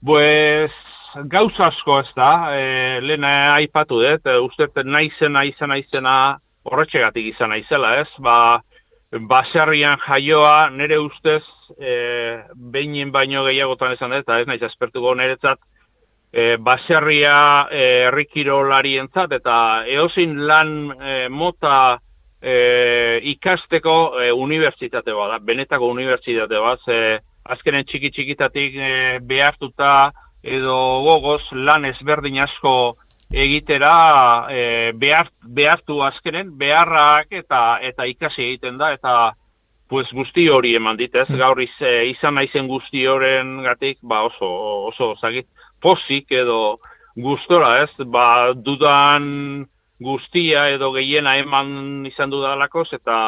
Pues, 0.05 0.73
gauza 1.33 1.71
asko 1.71 2.01
ez 2.01 2.11
da, 2.17 2.33
e, 2.57 2.99
lehen 3.05 3.25
aipatu 3.27 4.01
dut, 4.03 4.27
e, 4.27 4.41
uste 4.45 4.69
naizena, 4.85 5.45
izena, 5.49 5.79
izena, 5.81 6.17
horretxegatik 6.67 7.31
izan 7.35 7.53
naizela, 7.55 7.95
ez? 8.03 8.09
Ba, 8.23 8.37
baserrian 9.13 9.99
jaioa 10.03 10.71
nire 10.71 10.99
ustez 10.99 11.43
e, 11.79 12.43
behinen 12.73 13.13
baino 13.13 13.45
gehiagotan 13.47 13.95
esan 13.95 14.11
dut, 14.11 14.25
eta 14.25 14.41
ez 14.41 14.47
naiz 14.49 14.63
aspertuko 14.67 15.15
niretzat 15.15 15.61
e, 16.33 16.57
baserria 16.59 17.69
e, 17.71 17.85
herrikirolari 18.09 18.97
entzat, 18.99 19.33
eta 19.33 19.85
eozin 19.95 20.37
lan 20.49 20.75
e, 20.99 21.17
mota 21.29 21.99
e, 22.43 23.21
ikasteko 23.37 23.97
e, 24.21 24.31
unibertsitate 24.33 25.15
bat, 25.15 25.41
benetako 25.47 25.93
unibertsitate 25.95 26.61
bat, 26.61 26.83
ze 26.85 27.19
azkenen 27.47 27.87
txiki 27.87 28.11
txikitatik 28.11 28.75
e, 28.75 28.93
behartuta 29.23 30.13
edo 30.47 30.77
gogoz 31.07 31.43
lan 31.53 31.87
ezberdin 31.89 32.43
asko 32.43 32.97
egitera 33.33 34.47
e, 34.51 34.93
behart, 34.95 35.33
behartu 35.43 36.01
azkenen 36.03 36.53
beharrak 36.59 37.33
eta 37.33 37.79
eta 37.83 38.07
ikasi 38.07 38.43
egiten 38.43 38.79
da 38.79 38.93
eta 38.95 39.35
pues 39.89 40.11
guzti 40.13 40.49
hori 40.51 40.75
eman 40.75 40.97
ditez, 40.99 41.29
hmm. 41.29 41.39
gaur 41.39 41.61
iz, 41.63 41.75
izan 42.11 42.35
naizen 42.35 42.67
guzti 42.67 43.05
horren 43.07 43.61
gatik, 43.63 43.99
ba 44.03 44.25
oso, 44.27 44.49
oso 44.91 45.15
zagit, 45.21 45.47
pozik 45.83 46.33
edo 46.35 46.79
gustora 47.15 47.85
ez, 47.85 47.93
ba 48.05 48.53
dudan 48.55 49.67
guztia 50.03 50.69
edo 50.75 50.91
gehiena 50.93 51.37
eman 51.39 52.05
izan 52.07 52.31
dudalakoz 52.31 52.89
eta 52.99 53.19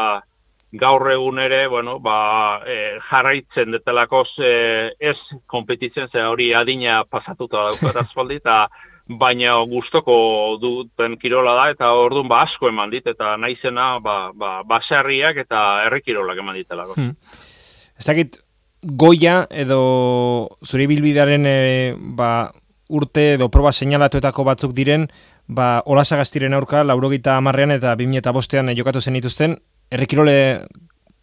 gaur 0.72 1.10
egun 1.10 1.38
ere, 1.40 1.62
bueno, 1.68 1.96
ba, 1.98 2.60
e, 2.66 2.98
jarraitzen 3.08 3.72
detelakoz 3.72 4.28
e, 4.44 4.52
ez 5.00 5.16
kompetitzen, 5.46 6.10
ze 6.12 6.20
hori 6.20 6.52
adina 6.52 7.04
pasatuta 7.08 7.70
daukat 7.70 7.96
azpaldi, 8.04 8.36
eta 8.42 8.66
baina 9.08 9.54
gustoko 9.70 10.14
duten 10.60 11.16
kirola 11.20 11.54
da, 11.56 11.70
eta 11.72 11.92
orduan 11.96 12.28
ba 12.28 12.42
asko 12.44 12.68
eman 12.68 12.90
dit, 12.92 13.06
eta 13.06 13.36
naizena 13.40 13.96
ba, 14.04 14.18
ba, 14.36 14.58
baserriak 14.68 15.40
eta 15.44 15.62
herrikirolak 15.86 16.38
eman 16.44 16.58
ditelako. 16.60 16.98
Hmm. 16.98 17.14
Ez 17.98 18.06
dakit, 18.06 18.38
goia 18.82 19.46
edo 19.50 19.80
zure 20.64 20.86
bilbidaren 20.90 21.46
e, 21.48 21.58
ba, 21.96 22.50
urte 22.88 23.32
edo 23.36 23.48
proba 23.52 23.72
seinalatuetako 23.72 24.44
batzuk 24.44 24.76
diren, 24.76 25.08
ba, 25.48 25.78
olasagaztiren 25.86 26.54
aurka, 26.54 26.84
laurogita 26.84 27.36
amarrean 27.36 27.72
eta 27.74 27.94
bimie 27.96 28.20
eta 28.20 28.32
bostean 28.36 28.70
jokatu 28.76 29.00
zen 29.00 29.16
ituzten, 29.16 29.56
errekirole 29.90 30.36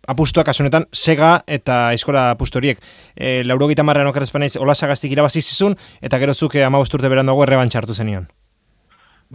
apustuak 0.08 0.50
asunetan 0.50 0.88
sega 0.94 1.40
eta 1.48 1.92
eskola 1.94 2.30
apustu 2.32 2.60
horiek. 2.60 2.80
E, 3.16 3.44
laurogita 3.44 3.82
amarrean 3.86 4.08
okerazpan 4.12 4.46
naiz 4.46 4.56
olasagaztik 4.58 5.12
irabazizizun, 5.12 5.76
eta 6.02 6.20
gero 6.22 6.34
zuke 6.34 6.64
ama 6.64 6.82
bosturte 6.82 7.10
beran 7.10 7.26
dago 7.32 7.44
erreban 7.44 7.70
txartu 7.70 7.94
zenion. 7.94 8.28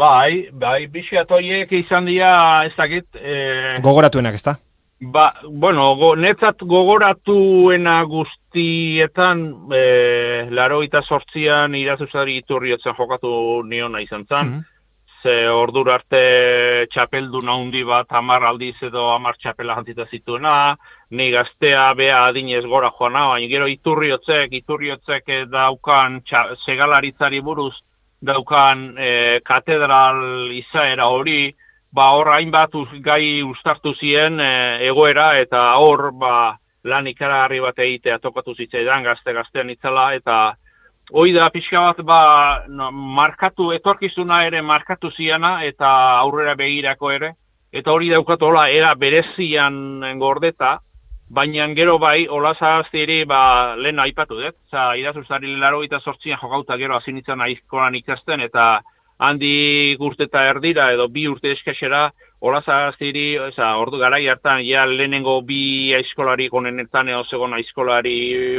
Bai, 0.00 0.48
bai, 0.52 0.86
bixiatoiek 0.86 1.72
izan 1.80 2.06
dira, 2.06 2.64
ez 2.64 2.74
dakit... 2.76 3.06
E... 3.16 3.78
Gogoratuenak, 3.82 4.38
ez 4.38 4.44
da? 4.46 4.56
Ba, 5.00 5.30
bueno, 5.48 5.94
go, 5.96 6.12
netzat 6.14 6.60
gogoratuena 6.68 8.02
guztietan, 8.04 9.42
e, 9.72 9.84
laro 10.52 10.82
eta 10.84 11.00
sortzian 11.02 11.74
irazuzari 11.74 12.36
iturriotzen 12.42 12.94
jokatu 12.98 13.62
niona 13.66 14.02
izan 14.04 14.26
zen. 14.28 14.46
Mm 14.46 14.58
-hmm. 14.58 14.79
Ze 15.22 15.32
ordur 15.52 15.90
arte 15.92 16.86
txapeldu 16.92 17.42
naundi 17.44 17.82
bat 17.84 18.08
amar 18.16 18.44
aldiz 18.48 18.76
edo 18.88 19.10
amar 19.12 19.36
txapela 19.36 19.74
jantzita 19.76 20.06
zituena, 20.08 20.76
ni 21.10 21.30
gaztea 21.30 21.92
bea 21.94 22.22
adinez 22.28 22.64
gora 22.64 22.88
joana, 22.96 23.26
baina 23.34 23.48
gero 23.50 23.66
iturriotzek, 23.68 24.54
iturriotzek 24.62 25.28
daukan 25.52 26.22
txa, 26.24 26.46
segalaritzari 26.64 27.42
buruz, 27.44 27.74
daukan 28.22 28.86
e, 28.96 29.10
katedral 29.44 30.52
izaera 30.56 31.10
hori, 31.12 31.52
ba 31.92 32.10
hor 32.14 32.32
hainbat 32.36 32.72
gai 33.04 33.42
ustartu 33.42 33.94
ziren 33.98 34.40
e, 34.40 34.50
egoera 34.88 35.34
eta 35.40 35.60
hor 35.76 36.10
ba 36.12 36.56
lan 36.84 37.06
ikaragarri 37.06 37.60
bat 37.60 37.78
egitea 37.78 38.18
tokatu 38.18 38.54
zitzaidan 38.54 39.04
gazte 39.04 39.32
gaztean 39.36 39.70
itzala 39.70 40.14
eta 40.14 40.36
hoi 41.12 41.32
da 41.32 41.50
pixka 41.50 41.80
bat 41.80 42.02
ba 42.06 42.20
markatu 42.92 43.70
etorkizuna 43.72 44.44
ere 44.46 44.62
markatu 44.62 45.10
ziana 45.10 45.64
eta 45.64 45.88
aurrera 46.20 46.54
begirako 46.54 47.10
ere. 47.10 47.32
Eta 47.72 47.92
hori 47.92 48.10
daukatu 48.10 48.46
hola 48.46 48.68
era 48.68 48.94
berezian 48.94 50.00
gordeta 50.18 50.78
baina 51.30 51.66
gero 51.74 51.98
bai 51.98 52.26
hola 52.26 52.54
zaztiri 52.54 53.24
ba 53.24 53.76
lehen 53.76 53.98
aipatu 53.98 54.40
dut 54.40 54.56
za 54.70 54.96
idazuzari 54.96 55.56
laro 55.56 55.82
eta 55.82 56.00
sortzian 56.00 56.38
jokauta 56.42 56.76
gero 56.76 56.96
azinitzen 56.96 57.40
aizkoan 57.40 57.94
ikasten 57.94 58.40
eta 58.40 58.80
handi 59.20 59.96
urte 60.00 60.24
eta 60.24 60.46
erdira 60.48 60.90
edo 60.94 61.06
bi 61.08 61.26
urte 61.28 61.52
eskesera, 61.52 62.10
horaz 62.40 62.64
agaztiri, 62.66 63.34
eza, 63.50 63.74
ordu 63.76 63.98
garai 64.00 64.22
hartan, 64.32 64.62
ja 64.64 64.86
lehenengo 64.88 65.40
bi 65.44 65.92
aizkolari 65.98 66.48
gonenetan 66.48 67.10
eo 67.12 67.20
zegoen 67.28 67.52
aizkolari 67.58 68.14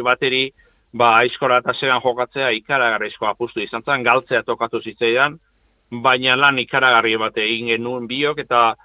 bateri, 0.05 0.51
ba 0.93 1.11
aizkola 1.23 1.61
eta 1.61 1.73
zegan 1.73 2.01
jokatzea 2.03 2.51
ikaragarrizko 2.57 3.27
apustu 3.27 3.61
izan 3.63 3.83
zen, 3.83 4.03
galtzea 4.03 4.43
tokatu 4.43 4.81
zitzaidan, 4.81 5.37
baina 5.91 6.35
lan 6.35 6.59
ikaragarri 6.59 7.17
bate 7.17 7.43
egin 7.43 7.71
genuen 7.73 8.07
biok, 8.07 8.39
eta 8.43 8.75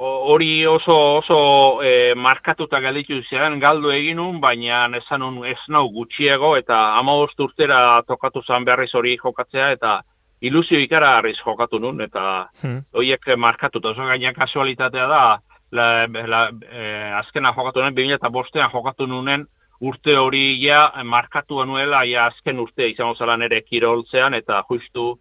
hori 0.00 0.66
oso 0.66 0.96
oso 1.18 1.38
e, 1.82 2.14
markatuta 2.14 2.80
galditu 2.80 3.20
ziren, 3.28 3.58
galdu 3.60 3.90
eginun, 3.90 4.40
baina 4.40 4.86
esan 4.96 5.22
ez 5.44 5.58
nau 5.68 5.88
gutxiego, 5.92 6.56
eta 6.56 6.78
ama 6.98 7.16
urtera 7.24 8.02
tokatu 8.06 8.42
zen 8.42 8.64
beharriz 8.64 8.94
hori 8.94 9.16
jokatzea, 9.16 9.70
eta 9.72 10.00
ilusio 10.40 10.78
ikara 10.80 11.16
harriz 11.18 11.36
jokatu 11.44 11.78
nun, 11.78 12.00
eta 12.00 12.48
hmm. 12.62 12.84
horiek 12.92 13.36
markatu, 13.36 13.80
oso 13.84 14.06
gainak 14.06 14.36
kasualitatea 14.36 15.06
da, 15.06 15.40
la, 15.72 16.06
la, 16.06 16.50
eh, 16.70 17.12
azkena 17.18 17.52
jokatu 17.56 17.80
nuen, 17.80 17.94
2000 17.94 18.14
eta 18.14 18.30
bostean 18.30 18.70
jokatu 18.72 19.06
nunen, 19.06 19.46
urte 19.80 20.16
hori 20.16 20.62
ja 20.62 20.90
markatu 21.04 21.64
nuela, 21.64 22.04
ja 22.04 22.26
azken 22.26 22.60
urte 22.60 22.88
izan 22.90 23.14
zela 23.16 23.36
nere 23.36 23.62
kiroltzean, 23.62 24.34
eta 24.34 24.62
justu, 24.68 25.14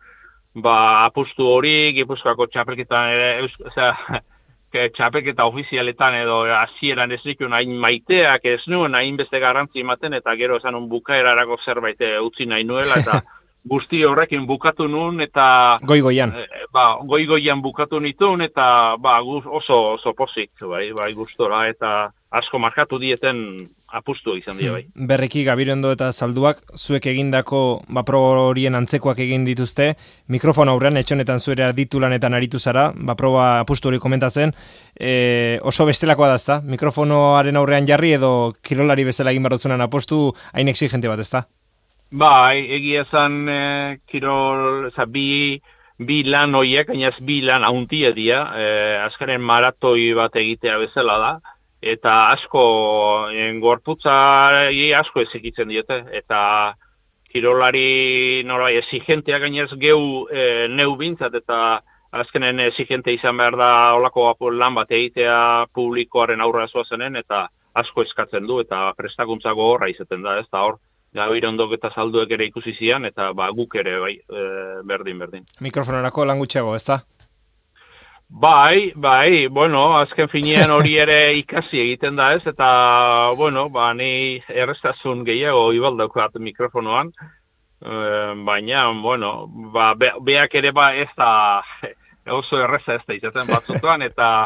ba, 0.55 1.05
apustu 1.05 1.47
hori, 1.47 1.93
gipuzkoako 1.95 2.49
txapelketan 2.51 3.13
ere, 3.15 3.29
osea, 3.71 3.93
txapelketa 4.69 5.45
ofizialetan 5.49 6.15
edo 6.19 6.43
hasieran 6.53 7.11
ez 7.11 7.21
dikun 7.25 7.53
hain 7.57 7.71
maiteak 7.81 8.43
ez 8.45 8.61
nuen 8.67 8.93
hain 8.93 9.17
beste 9.17 9.39
garrantzi 9.41 9.81
ematen 9.81 10.13
eta 10.13 10.35
gero 10.37 10.59
esan 10.61 10.75
un 10.77 10.85
bukaerarako 10.89 11.57
zerbait 11.65 12.03
utzi 12.21 12.45
nahi 12.45 12.63
nuela 12.63 12.99
eta 13.01 13.21
guzti 13.67 14.03
horrekin 14.05 14.45
bukatu 14.47 14.87
nun 14.87 15.21
eta 15.21 15.77
goigoian. 15.83 16.31
E, 16.31 16.65
ba, 16.73 16.99
goigoian 17.05 17.61
bukatu 17.61 17.99
nitun 17.99 18.41
eta 18.41 18.95
ba, 18.97 19.19
oso 19.21 19.81
oso 19.95 20.13
pozik 20.13 20.51
bai, 20.61 20.91
bai 20.93 21.13
gustora 21.13 21.67
eta 21.69 22.11
asko 22.29 22.59
markatu 22.59 22.99
dieten 23.01 23.69
apustu 23.89 24.35
izan 24.37 24.57
dira 24.57 24.75
bai. 24.77 24.83
Hmm. 24.85 25.07
Berriki 25.09 25.43
Gabirondo 25.43 25.91
eta 25.91 26.11
Salduak 26.13 26.61
zuek 26.77 27.07
egindako 27.09 27.81
ba 27.89 28.03
proba 28.05 28.45
horien 28.51 28.77
antzekoak 28.77 29.19
egin 29.25 29.45
dituzte. 29.47 29.95
Mikrofon 30.29 30.69
aurrean 30.69 31.01
etxonetan 31.01 31.39
zuere 31.39 31.65
aditu 31.65 31.99
lanetan 31.99 32.37
aritu 32.37 32.59
zara, 32.59 32.91
ba 32.95 33.15
proba 33.15 33.59
apustu 33.65 33.89
hori 33.89 33.99
komentatzen. 33.99 34.53
E, 34.95 35.59
oso 35.63 35.85
bestelakoa 35.89 36.29
da, 36.29 36.35
ezta? 36.35 36.61
Mikrofonoaren 36.61 37.57
aurrean 37.57 37.87
jarri 37.89 38.13
edo 38.19 38.53
kirolari 38.61 39.07
bezala 39.09 39.33
egin 39.33 39.43
barrotzunan 39.43 39.81
apostu 39.81 40.29
hain 40.53 40.69
exigente 40.69 41.09
bat, 41.09 41.19
ezta? 41.19 41.47
Bai, 42.11 42.65
egia 42.73 43.03
zan 43.11 43.43
e, 43.47 43.99
kirol, 44.09 44.89
za, 44.95 45.05
bi, 45.05 45.61
bi 46.01 46.23
lan 46.25 46.55
hoiek, 46.57 46.87
gainaz 46.89 47.13
bi 47.21 47.37
lan 47.45 47.63
hauntia 47.67 48.09
dira, 48.17 48.39
e, 48.57 48.63
azkaren 49.03 49.43
maratoi 49.45 50.15
bat 50.17 50.33
egitea 50.41 50.79
bezala 50.81 51.19
da, 51.21 51.29
eta 51.81 52.15
asko, 52.31 52.63
en, 53.29 53.59
gorputza 53.61 54.15
asko 54.97 55.21
ezekitzen 55.21 55.69
diote, 55.69 55.99
eta 56.17 56.73
kirolari 57.29 58.41
norai 58.43 58.77
exigentea 58.81 59.37
gainaz 59.37 59.69
geu 59.77 60.25
e, 60.33 60.67
neu 60.67 60.95
bintzat, 60.97 61.35
eta 61.35 61.79
azkenen 62.09 62.59
exigente 62.65 63.13
izan 63.13 63.37
behar 63.37 63.55
da 63.55 63.71
olako 63.93 64.49
lan 64.49 64.73
bat 64.73 64.89
egitea 64.89 65.69
publikoaren 65.77 66.41
aurra 66.41 66.65
zenen, 66.89 67.15
eta 67.15 67.49
asko 67.75 68.01
eskatzen 68.01 68.47
du, 68.47 68.61
eta 68.61 68.95
prestakuntza 68.97 69.53
gogorra 69.53 69.87
izaten 69.89 70.23
da, 70.23 70.39
ez 70.39 70.47
da 70.51 70.65
hor, 70.65 70.79
Gabir 71.15 71.47
ondok 71.49 71.73
eta 71.79 71.89
salduek 71.89 72.31
ere 72.35 72.45
ikusi 72.51 72.75
zian, 72.77 73.05
eta 73.09 73.31
ba, 73.33 73.49
guk 73.55 73.79
ere 73.81 73.95
bai, 74.01 74.13
e, 74.19 74.43
berdin, 74.85 75.17
berdin. 75.23 75.47
Mikrofonarako 75.65 76.25
lan 76.29 76.41
gutxeago, 76.41 76.75
ez 76.77 76.85
da? 76.85 76.99
Bai, 78.29 78.91
bai, 78.95 79.47
bueno, 79.49 79.97
azken 79.97 80.29
finean 80.29 80.69
hori 80.69 80.99
ere 81.01 81.33
ikasi 81.41 81.81
egiten 81.81 82.15
da 82.19 82.29
ez, 82.35 82.43
eta, 82.45 82.69
bueno, 83.37 83.69
ba, 83.73 83.89
ni 83.97 84.37
errestazun 84.53 85.25
gehiago 85.25 85.71
ibaldaukat 85.73 86.37
mikrofonoan, 86.37 87.09
e, 87.81 87.95
baina, 88.45 88.85
bueno, 89.01 89.33
ba, 89.73 89.95
be, 89.97 90.13
beak 90.21 90.53
ere 90.61 90.71
ba 90.71 90.91
ez 90.93 91.09
da, 91.17 91.63
oso 92.39 92.61
erreza 92.61 92.99
ez 92.99 93.05
da 93.07 93.17
izaten 93.17 93.49
batzutuan, 93.55 94.05
eta 94.05 94.45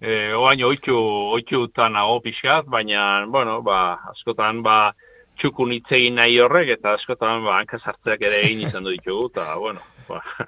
e, 0.00 0.34
oain 0.34 0.66
oitxu, 0.66 0.98
oitxu 1.38 1.68
tan 1.78 1.94
pixkat, 2.24 2.66
baina, 2.66 3.24
bueno, 3.30 3.60
ba, 3.62 4.00
askotan, 4.10 4.64
ba, 4.66 4.96
txukun 5.40 5.72
itzegin 5.76 6.16
nahi 6.20 6.38
horrek, 6.42 6.74
eta 6.78 6.94
askotan 6.96 7.44
ba, 7.44 7.58
hankasartzeak 7.60 8.22
ere 8.28 8.42
egin 8.44 8.66
izan 8.68 8.86
du 8.86 8.94
ditugu, 8.94 9.30
eta, 9.32 9.54
bueno, 9.62 9.84
ba, 10.08 10.22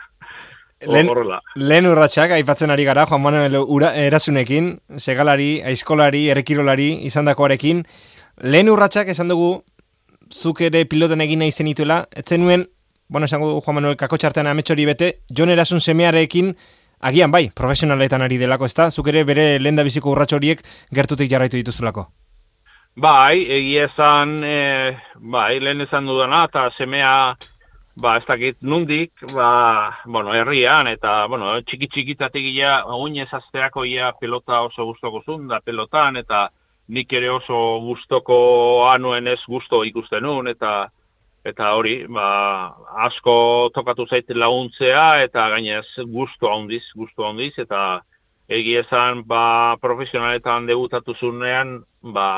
Lehen, 0.79 1.09
lehen 1.59 1.89
urratxak, 1.91 2.31
aipatzen 2.37 2.71
ari 2.71 2.85
gara, 2.87 3.03
Juan 3.11 3.23
Manuel 3.25 3.57
ura, 3.59 3.89
erasunekin, 3.99 4.77
segalari, 4.95 5.57
aizkolari, 5.67 6.29
errekirolari, 6.31 6.87
izan 7.09 7.27
dakoarekin. 7.27 7.81
Lehen 8.47 8.71
urratxak, 8.71 9.11
esan 9.11 9.27
dugu, 9.33 9.49
zuk 10.31 10.63
ere 10.63 10.85
piloten 10.87 11.25
egin 11.25 11.43
nahi 11.43 11.51
zenituela, 11.51 12.05
etzen 12.15 12.45
nuen 12.45 12.69
bueno, 13.09 13.25
esango 13.25 13.49
du 13.49 13.61
Juan 13.61 13.75
Manuel 13.75 13.97
Kakotxartean 13.97 14.47
ametxori 14.47 14.85
bete, 14.87 15.11
Jon 15.35 15.51
Erasun 15.51 15.81
semearekin, 15.81 16.55
agian 17.01 17.33
bai, 17.33 17.49
profesionaletan 17.51 18.23
ari 18.23 18.39
delako, 18.39 18.69
ez 18.69 18.75
da? 18.77 18.91
Zuk 18.91 19.09
ere 19.09 19.25
bere 19.25 19.51
lehen 19.59 19.81
biziko 19.83 20.13
urratxoriek 20.13 20.63
gertutik 20.95 21.31
jarraitu 21.31 21.57
dituzulako. 21.57 22.09
Bai, 22.99 23.45
egia 23.47 23.85
esan, 23.87 24.31
e, 24.43 24.55
bai, 25.31 25.61
lehen 25.63 25.85
esan 25.85 26.09
dudana, 26.09 26.41
eta 26.49 26.65
semea, 26.75 27.37
ba, 28.03 28.17
ez 28.19 28.25
dakit 28.27 28.57
nundik, 28.67 29.13
ba, 29.37 29.51
bueno, 30.05 30.33
herrian, 30.35 30.91
eta, 30.91 31.13
bueno, 31.31 31.53
txiki 31.63 31.87
txikitatik 31.95 32.49
ia, 32.51 32.73
oinez 32.97 33.29
azteako 33.39 33.85
ia 33.87 34.11
pelota 34.19 34.65
oso 34.67 34.89
gustoko 34.89 35.23
zun, 35.23 35.47
da 35.47 35.61
pelotan, 35.63 36.19
eta 36.19 36.49
nik 36.91 37.15
ere 37.21 37.31
oso 37.37 37.61
gustoko 37.87 38.41
anuen 38.91 39.31
ez 39.31 39.39
gusto 39.47 39.85
ikusten 39.87 40.27
nun, 40.27 40.51
eta, 40.51 40.89
eta 41.47 41.71
hori, 41.79 42.01
ba, 42.11 42.29
asko 43.07 43.39
tokatu 43.79 44.11
zaite 44.11 44.35
laguntzea, 44.35 45.09
eta 45.29 45.47
gainez 45.55 45.87
gusto 46.19 46.51
handiz, 46.51 46.83
gusto 46.99 47.31
handiz, 47.31 47.55
eta 47.63 48.01
egia 48.51 48.83
esan, 48.89 49.23
ba, 49.23 49.77
profesionaletan 49.79 50.67
debutatu 50.67 51.15
zunean, 51.15 51.79
ba, 52.03 52.31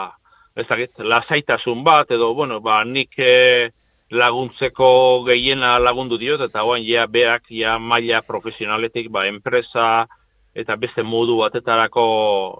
ez 0.60 0.68
dakit, 0.68 0.98
lasaitasun 0.98 1.84
bat, 1.84 2.10
edo, 2.12 2.32
bueno, 2.34 2.60
ba, 2.60 2.82
nik 2.84 3.16
e, 3.18 3.70
laguntzeko 4.10 4.90
gehiena 5.28 5.78
lagundu 5.80 6.18
diot, 6.20 6.42
eta 6.46 6.64
guan, 6.66 6.82
ja, 6.86 7.06
beak, 7.10 7.48
ja, 7.54 7.78
maila 7.78 8.22
profesionaletik, 8.26 9.10
ba, 9.12 9.26
enpresa, 9.30 10.06
eta 10.54 10.76
beste 10.76 11.04
modu 11.06 11.38
batetarako 11.38 12.04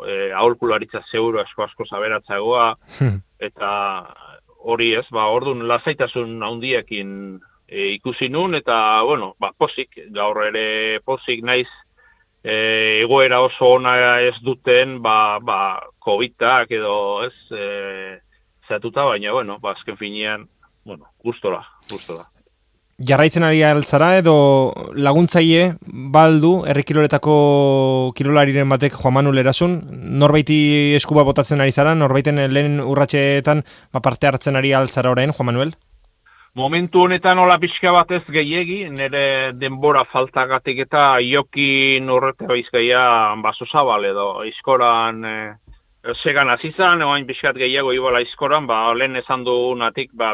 e, 0.06 0.16
aholkularitza 0.30 1.02
zeuro 1.10 1.40
asko 1.42 1.66
asko 1.66 1.86
zaberatzagoa, 1.90 2.66
hmm. 2.98 3.20
eta 3.50 3.70
hori 4.60 4.92
ez, 4.98 5.06
ba, 5.10 5.26
orduan, 5.32 5.66
lasaitasun 5.68 6.38
handiekin 6.46 7.12
e, 7.66 7.90
ikusi 7.96 8.30
nun, 8.30 8.54
eta, 8.58 9.02
bueno, 9.08 9.34
ba, 9.40 9.52
posik, 9.58 9.98
gaur 10.14 10.44
ere 10.46 11.00
posik 11.04 11.42
naiz, 11.46 11.68
e, 12.42 13.02
egoera 13.04 13.40
oso 13.44 13.76
ona 13.76 13.94
ez 14.24 14.36
duten 14.42 14.98
ba, 15.02 15.38
ba, 15.42 15.60
COVID-ak 16.00 16.70
edo 16.72 16.96
ez 17.26 17.34
e, 17.52 18.18
zatuta, 18.68 19.04
baina, 19.04 19.32
bueno, 19.32 19.58
ba, 19.60 19.74
azken 19.76 19.96
finean, 19.96 20.48
bueno, 20.84 21.10
gustora, 21.24 21.64
gustora. 21.90 22.28
Jarraitzen 23.00 23.46
ari 23.46 23.62
altzara 23.64 24.10
edo 24.18 24.34
laguntzaile 24.92 25.78
baldu 26.12 26.66
errikiloretako 26.68 27.34
kirolariren 28.16 28.68
batek 28.68 28.98
Juan 29.00 29.14
Manuel 29.16 29.40
erasun, 29.40 29.78
norbaiti 30.20 30.58
eskuba 30.98 31.24
botatzen 31.24 31.64
ari 31.64 31.72
zara, 31.72 31.94
norbaiten 31.96 32.42
lehen 32.52 32.76
urratxeetan 32.84 33.64
ba, 33.64 34.02
parte 34.04 34.28
hartzen 34.28 34.60
ari 34.60 34.74
altzara 34.76 35.14
orain, 35.16 35.32
Juan 35.32 35.48
Manuel? 35.48 35.72
Momentu 36.58 37.04
honetan 37.04 37.38
hola 37.38 37.60
pixka 37.62 37.92
batez 37.94 38.24
gehiegi, 38.34 38.80
nire 38.90 39.52
denbora 39.54 40.00
faltagatik 40.10 40.80
eta 40.82 41.02
ioki 41.22 42.00
norrete 42.02 42.48
bizkaia 42.50 43.02
baso 43.38 43.68
zabal 43.70 44.04
edo 44.08 44.24
izkoran 44.48 45.20
e, 45.24 45.34
segan 46.24 46.50
azizan, 46.50 47.04
oain 47.06 47.28
pixkat 47.28 47.54
gehiago 47.54 47.92
ibala 47.94 48.24
izkoran, 48.26 48.66
ba, 48.66 48.80
lehen 48.98 49.14
esan 49.20 49.44
du 49.46 49.54
natik, 49.78 50.10
ba, 50.10 50.32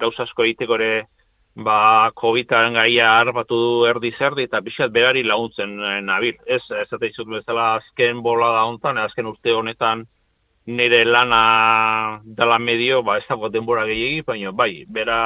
gauzasko 0.00 0.42
egiteko 0.48 0.80
ere, 0.80 0.90
ba, 1.54 2.10
COVID-aren 2.18 2.74
gaia 2.80 3.12
harbatu 3.20 3.60
du 3.62 3.86
erdi 3.86 4.10
zerdi 4.18 4.48
eta 4.50 4.64
pixkat 4.66 4.90
berari 4.90 5.22
laguntzen 5.22 5.78
e, 5.78 6.00
nabil. 6.02 6.42
Ez, 6.42 6.64
ez 6.74 6.88
eta 6.90 7.06
izut 7.06 7.30
bezala 7.30 7.76
azken 7.76 8.18
bola 8.26 8.50
da 8.56 8.66
hontan, 8.66 8.98
azken 8.98 9.30
urte 9.30 9.54
honetan, 9.54 10.08
nire 10.66 11.04
lana 11.04 12.20
dela 12.24 12.58
medio, 12.58 13.02
ba, 13.02 13.18
ez 13.18 13.26
dago 13.28 13.50
denbora 13.50 13.86
gehiagi, 13.88 14.22
baina 14.26 14.52
bai, 14.52 14.84
bera 14.88 15.18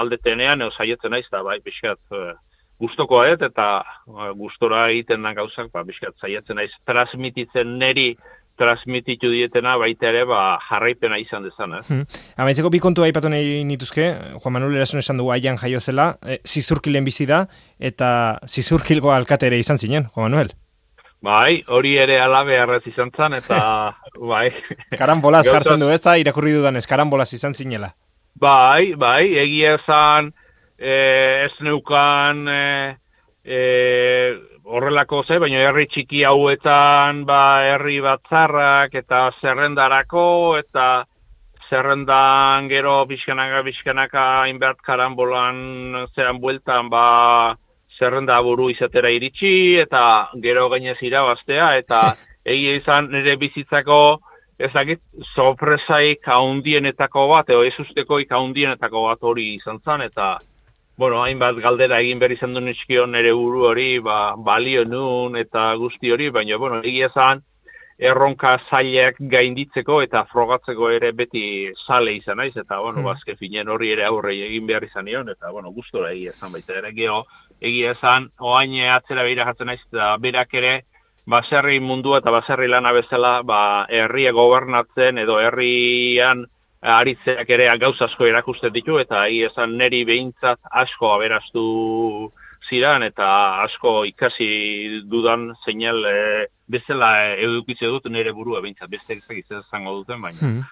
aldetenean, 0.00 0.62
eo 0.62 0.70
saietzen 0.70 1.10
naiz, 1.10 1.26
eta 1.26 1.42
bai, 1.42 1.58
pixkat, 1.64 1.98
uh, 2.14 2.34
gustoko 2.78 3.24
eta 3.24 3.66
uh, 3.82 4.30
gustora 4.38 4.88
egiten 4.92 5.22
da 5.22 5.34
gauzak, 5.34 5.72
ba, 5.72 5.84
pixkat, 5.84 6.14
saiatzen 6.20 6.60
naiz, 6.60 6.70
transmititzen 6.86 7.78
neri, 7.78 8.14
transmititu 8.56 9.30
dietena 9.30 9.76
baita 9.80 10.08
ere 10.08 10.24
ba, 10.28 10.58
jarraipena 10.68 11.18
izan 11.20 11.44
dezan. 11.46 11.76
Eh? 11.76 11.82
Hmm. 11.88 12.20
Amaitzeko 12.40 12.70
bi 12.72 12.80
kontu 12.80 13.04
aipatu 13.04 13.30
nahi 13.32 13.62
nituzke, 13.68 14.06
Juan 14.40 14.56
Manuel 14.56 14.78
Erasun 14.80 15.02
esan 15.02 15.20
dugu 15.20 15.34
aian 15.34 15.60
jaio 15.60 15.80
zela, 15.80 16.14
e, 16.24 16.38
zizurkilen 16.46 17.04
bizi 17.04 17.28
da, 17.28 17.44
eta 17.78 18.08
zizurkilgo 18.48 19.12
alkatere 19.12 19.60
izan 19.60 19.82
zinen, 19.82 20.08
Juan 20.14 20.30
Manuel? 20.30 20.54
Bai, 21.26 21.64
hori 21.74 21.96
ere 21.98 22.20
alabe 22.22 22.54
arrez 22.60 22.84
izan 22.86 23.10
zen, 23.10 23.34
eta 23.40 23.58
bai. 24.32 24.50
Karambolaz 24.98 25.46
jartzen 25.48 25.82
du 25.82 25.88
ez 25.90 26.02
da, 26.04 26.14
irakurri 26.22 26.52
dudan 26.54 26.78
ez, 26.78 26.86
karambolaz 26.86 27.32
izan 27.34 27.56
zinela. 27.56 27.90
Bai, 28.38 28.94
bai, 29.00 29.32
egia 29.42 29.74
esan, 29.80 30.30
e, 30.78 30.92
ez 31.48 31.54
neukan 31.66 32.44
e, 32.52 32.62
e, 33.42 33.58
horrelako 34.66 35.24
ze, 35.26 35.40
baina 35.42 35.64
herri 35.66 35.88
txiki 35.90 36.22
hauetan, 36.28 37.24
ba, 37.26 37.42
herri 37.72 37.98
batzarrak 38.04 38.94
eta 39.02 39.26
zerrendarako, 39.40 40.28
eta 40.62 40.88
zerrendan 41.66 42.68
gero 42.70 43.00
bizkanaka, 43.10 43.64
bizkanaka, 43.66 44.24
inbert 44.52 44.78
karambolan 44.86 46.06
zeran 46.14 46.38
bueltan, 46.44 46.92
ba, 46.92 47.06
zerrenda 47.98 48.38
buru 48.44 48.70
izatera 48.70 49.10
iritsi, 49.10 49.76
eta 49.80 50.30
gero 50.42 50.68
gainez 50.72 50.98
irabaztea, 51.02 51.76
eta 51.82 52.02
egia 52.54 52.76
izan 52.80 53.10
nire 53.12 53.36
bizitzako 53.40 54.00
ezagit 54.58 55.00
sorpresaik 55.34 56.28
haundienetako 56.32 57.26
bat, 57.34 57.50
edo 57.50 57.64
ez 57.64 57.74
usteko 57.80 58.20
haundienetako 58.38 59.08
bat 59.08 59.22
hori 59.22 59.54
izan 59.56 59.80
zen, 59.84 60.06
eta 60.08 60.36
bueno, 60.96 61.20
hainbat 61.22 61.58
galdera 61.60 61.98
egin 62.00 62.18
behar 62.18 62.32
izan 62.32 62.54
duen 62.56 62.72
eskion 62.72 63.12
nire 63.12 63.34
buru 63.36 63.66
hori, 63.68 63.98
ba, 64.00 64.34
balio 64.36 64.84
nun 64.84 65.36
eta 65.36 65.74
guzti 65.76 66.12
hori, 66.12 66.30
baina 66.30 66.56
bueno, 66.56 66.80
egia 66.82 67.10
izan, 67.12 67.42
erronka 67.96 68.58
zailak 68.68 69.16
gainditzeko 69.32 70.02
eta 70.04 70.24
frogatzeko 70.28 70.90
ere 70.92 71.12
beti 71.16 71.72
sale 71.86 72.12
izan 72.18 72.36
naiz 72.42 72.52
eta 72.52 72.78
bueno, 72.80 73.00
hmm. 73.00 73.08
bazke 73.08 73.36
finen 73.40 73.68
hori 73.72 73.92
ere 73.94 74.04
aurre 74.04 74.34
egin 74.36 74.66
behar 74.68 74.84
izan 74.84 75.06
nion 75.08 75.28
eta 75.32 75.50
bueno, 75.50 75.72
gustora 75.72 76.12
egia 76.12 76.34
izan 76.36 76.52
baita 76.52 76.76
ere 76.76 76.92
geho, 76.92 77.22
egia 77.60 77.94
esan, 77.96 78.30
oain 78.40 78.74
atzera 78.90 79.24
behira 79.26 79.46
jatzen 79.48 79.70
naiz, 79.72 79.80
eta 79.88 80.16
berak 80.22 80.54
ere, 80.54 80.74
baserri 81.26 81.80
mundua 81.80 82.20
eta 82.22 82.30
baserri 82.30 82.68
lana 82.68 82.92
bezala, 82.92 83.40
ba, 83.42 83.60
herria 83.90 84.32
gobernatzen 84.32 85.18
edo 85.18 85.40
herrian 85.42 86.44
aritzeak 86.86 87.48
ere 87.50 87.66
gauz 87.82 87.96
asko 88.02 88.26
erakusten 88.26 88.72
ditu, 88.72 88.98
eta 89.02 89.26
egia 89.26 89.50
esan 89.50 89.76
neri 89.78 90.04
behintzat 90.04 90.60
asko 90.82 91.12
aberastu 91.14 91.64
ziran, 92.68 93.02
eta 93.02 93.26
asko 93.64 94.04
ikasi 94.06 95.02
dudan 95.10 95.52
seinal 95.64 96.04
e, 96.06 96.46
bezala 96.70 97.10
edukitze 97.34 97.90
dut 97.90 98.06
nire 98.10 98.32
burua 98.34 98.60
behintzat, 98.62 98.90
beste 98.90 99.18
ezagitza 99.18 99.62
zango 99.70 99.98
duten, 100.00 100.22
baina. 100.22 100.40
Hmm. 100.40 100.64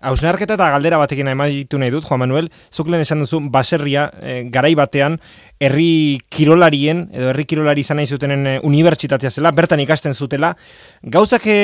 Hausnarketa 0.00 0.56
eta 0.56 0.70
galdera 0.72 0.98
batekin 1.00 1.28
emaitu 1.28 1.78
nahi 1.78 1.92
dut, 1.92 2.06
Juan 2.08 2.22
Manuel, 2.22 2.48
zuk 2.72 2.88
lehen 2.88 3.04
esan 3.04 3.20
duzu, 3.20 3.42
baserria, 3.52 4.06
e, 4.20 4.36
garai 4.52 4.72
batean, 4.78 5.18
herri 5.60 6.20
kirolarien, 6.32 7.06
edo 7.12 7.34
herri 7.34 7.44
kirolari 7.44 7.84
izan 7.84 8.00
nahi 8.00 8.08
zutenen 8.08 8.46
e, 8.46 8.54
unibertsitatea 8.64 9.30
zela, 9.30 9.52
bertan 9.52 9.82
ikasten 9.84 10.16
zutela, 10.16 10.54
gauzak 11.02 11.44
e, 11.46 11.58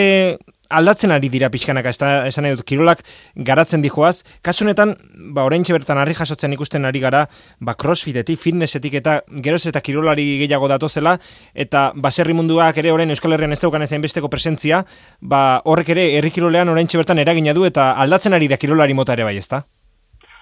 aldatzen 0.70 1.12
ari 1.14 1.28
dira 1.32 1.50
pixkanaka, 1.50 1.90
ez 1.90 2.00
esan 2.30 2.48
dut, 2.52 2.64
kirolak 2.66 3.02
garatzen 3.36 3.82
dijoaz, 3.82 4.22
kasunetan, 4.42 4.96
ba, 5.34 5.44
orain 5.44 5.62
bertan 5.66 5.98
harri 5.98 6.14
jasotzen 6.14 6.52
ikusten 6.52 6.84
ari 6.84 7.00
gara, 7.00 7.26
ba, 7.60 7.74
crossfitetik, 7.74 8.38
fitnessetik 8.38 8.94
eta 8.94 9.20
geroz 9.42 9.66
eta 9.66 9.80
kirolari 9.80 10.26
gehiago 10.42 10.68
datozela, 10.68 11.16
eta 11.54 11.92
baserri 11.94 12.34
munduak 12.34 12.76
ere 12.78 12.92
orain 12.92 13.10
Euskal 13.10 13.32
Herrian 13.32 13.52
ez 13.52 13.60
daukan 13.60 13.82
ezain 13.82 14.02
besteko 14.02 14.28
presentzia, 14.28 14.84
ba, 15.20 15.62
horrek 15.64 15.94
ere 15.96 16.10
herri 16.18 16.30
kirolean 16.30 16.68
orain 16.68 16.86
bertan 16.96 17.18
eragina 17.18 17.52
du, 17.54 17.64
eta 17.64 17.92
aldatzen 17.92 18.34
ari 18.34 18.48
da 18.48 18.56
kirolari 18.56 18.94
mota 18.94 19.12
ere 19.12 19.24
bai, 19.24 19.36
ez 19.36 19.48
da? 19.48 19.64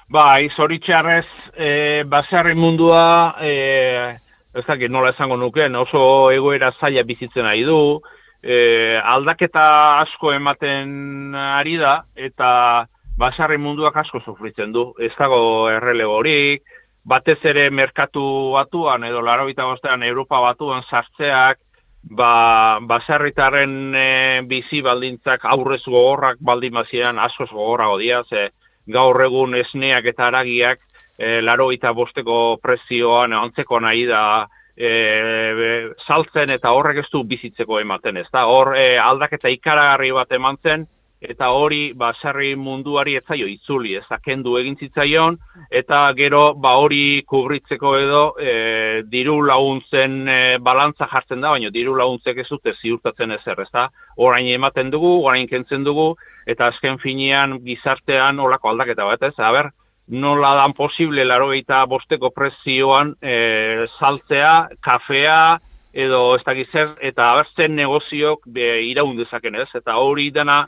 Bai, 0.08 0.50
zoritxarrez, 0.54 1.26
e, 1.56 2.04
baserri 2.04 2.54
mundua, 2.54 3.36
e, 3.40 4.18
ez 4.54 4.64
dakit 4.66 4.92
nola 4.92 5.10
esango 5.14 5.36
nuken, 5.36 5.74
oso 5.76 6.30
egoera 6.30 6.70
zaila 6.78 7.02
bizitzen 7.08 7.46
ari 7.48 7.64
du, 7.64 8.00
e, 8.44 9.00
aldaketa 9.00 9.64
asko 10.02 10.32
ematen 10.36 11.34
ari 11.34 11.78
da, 11.80 12.02
eta 12.14 12.86
basarri 13.18 13.58
munduak 13.58 13.96
asko 13.96 14.20
sufritzen 14.20 14.72
du. 14.72 14.90
Ez 15.00 15.12
dago 15.18 15.70
errelegorik, 15.72 16.62
batez 17.04 17.38
ere 17.44 17.68
merkatu 17.70 18.24
batuan, 18.54 19.04
edo 19.04 19.22
laro 19.22 19.46
bostean 19.46 20.02
Europa 20.02 20.40
batuan 20.40 20.82
sartzeak, 20.90 21.58
ba, 22.04 22.78
basarritaren 22.80 23.94
e, 23.94 24.40
bizi 24.46 24.82
baldintzak 24.82 25.44
aurrez 25.44 25.82
gogorrak 25.86 26.36
baldin 26.40 26.74
bazian 26.74 27.18
asko 27.18 27.46
gogorrago 27.50 27.98
dira, 27.98 28.22
ze 28.28 28.50
gaur 28.86 29.20
egun 29.22 29.54
esneak 29.54 30.04
eta 30.04 30.26
aragiak 30.26 30.80
e, 31.18 31.40
laro 31.40 31.70
bosteko 31.94 32.58
prezioan 32.62 33.32
antzeko 33.32 33.80
nahi 33.80 34.04
da 34.06 34.46
e, 34.76 35.90
saltzen 36.06 36.50
eta 36.54 36.72
horrek 36.74 37.04
ez 37.04 37.08
du 37.12 37.22
bizitzeko 37.24 37.80
ematen 37.80 38.16
ez 38.16 38.28
da. 38.32 38.46
Hor 38.50 38.74
e, 38.76 38.96
aldaketa 38.98 39.52
ikaragarri 39.52 40.12
bat 40.12 40.32
eman 40.32 40.58
zen, 40.62 40.86
eta 41.24 41.48
hori 41.56 41.92
baserri 41.96 42.52
munduari 42.58 43.14
ez 43.16 43.22
zaio 43.24 43.46
itzuli, 43.48 43.94
ez 43.96 44.18
kendu 44.22 44.58
egin 44.60 44.76
zitzaion, 44.76 45.38
eta 45.70 46.00
gero 46.16 46.42
ba 46.60 46.74
hori 46.80 47.22
kubritzeko 47.26 47.94
edo 47.98 48.22
e, 48.38 49.02
diru 49.10 49.40
laguntzen 49.46 50.28
e, 50.28 50.38
balantza 50.60 51.08
jartzen 51.10 51.40
da, 51.40 51.54
baina 51.56 51.70
diru 51.70 51.96
laguntzek 51.96 52.42
ez 52.44 52.48
dute 52.50 52.74
ziurtatzen 52.80 53.32
ezer, 53.38 53.60
ez 53.60 53.70
da? 53.72 53.88
Orain 54.16 54.50
ematen 54.52 54.90
dugu, 54.92 55.16
orain 55.24 55.48
kentzen 55.48 55.84
dugu, 55.84 56.12
eta 56.46 56.68
azken 56.68 57.00
finean 57.00 57.58
gizartean 57.64 58.40
olako 58.40 58.74
aldaketa 58.74 59.08
bat, 59.08 59.22
ez? 59.22 59.34
Aber, 59.38 59.70
nola 60.06 60.54
dan 60.58 60.74
posible 60.76 61.24
laro 61.24 61.52
eta 61.56 61.84
bosteko 61.88 62.30
prezioan 62.30 63.14
e, 63.22 63.86
saltzea, 63.98 64.68
kafea, 64.84 65.58
edo 65.94 66.34
ez 66.36 66.42
dakiz 66.44 66.68
zer, 66.72 66.90
eta 67.00 67.28
abertzen 67.30 67.76
negoziok 67.76 68.48
be, 68.50 68.66
iraun 68.90 69.16
dezaken 69.16 69.62
ez, 69.62 69.68
eta 69.74 69.96
hori 70.02 70.30
dena 70.34 70.64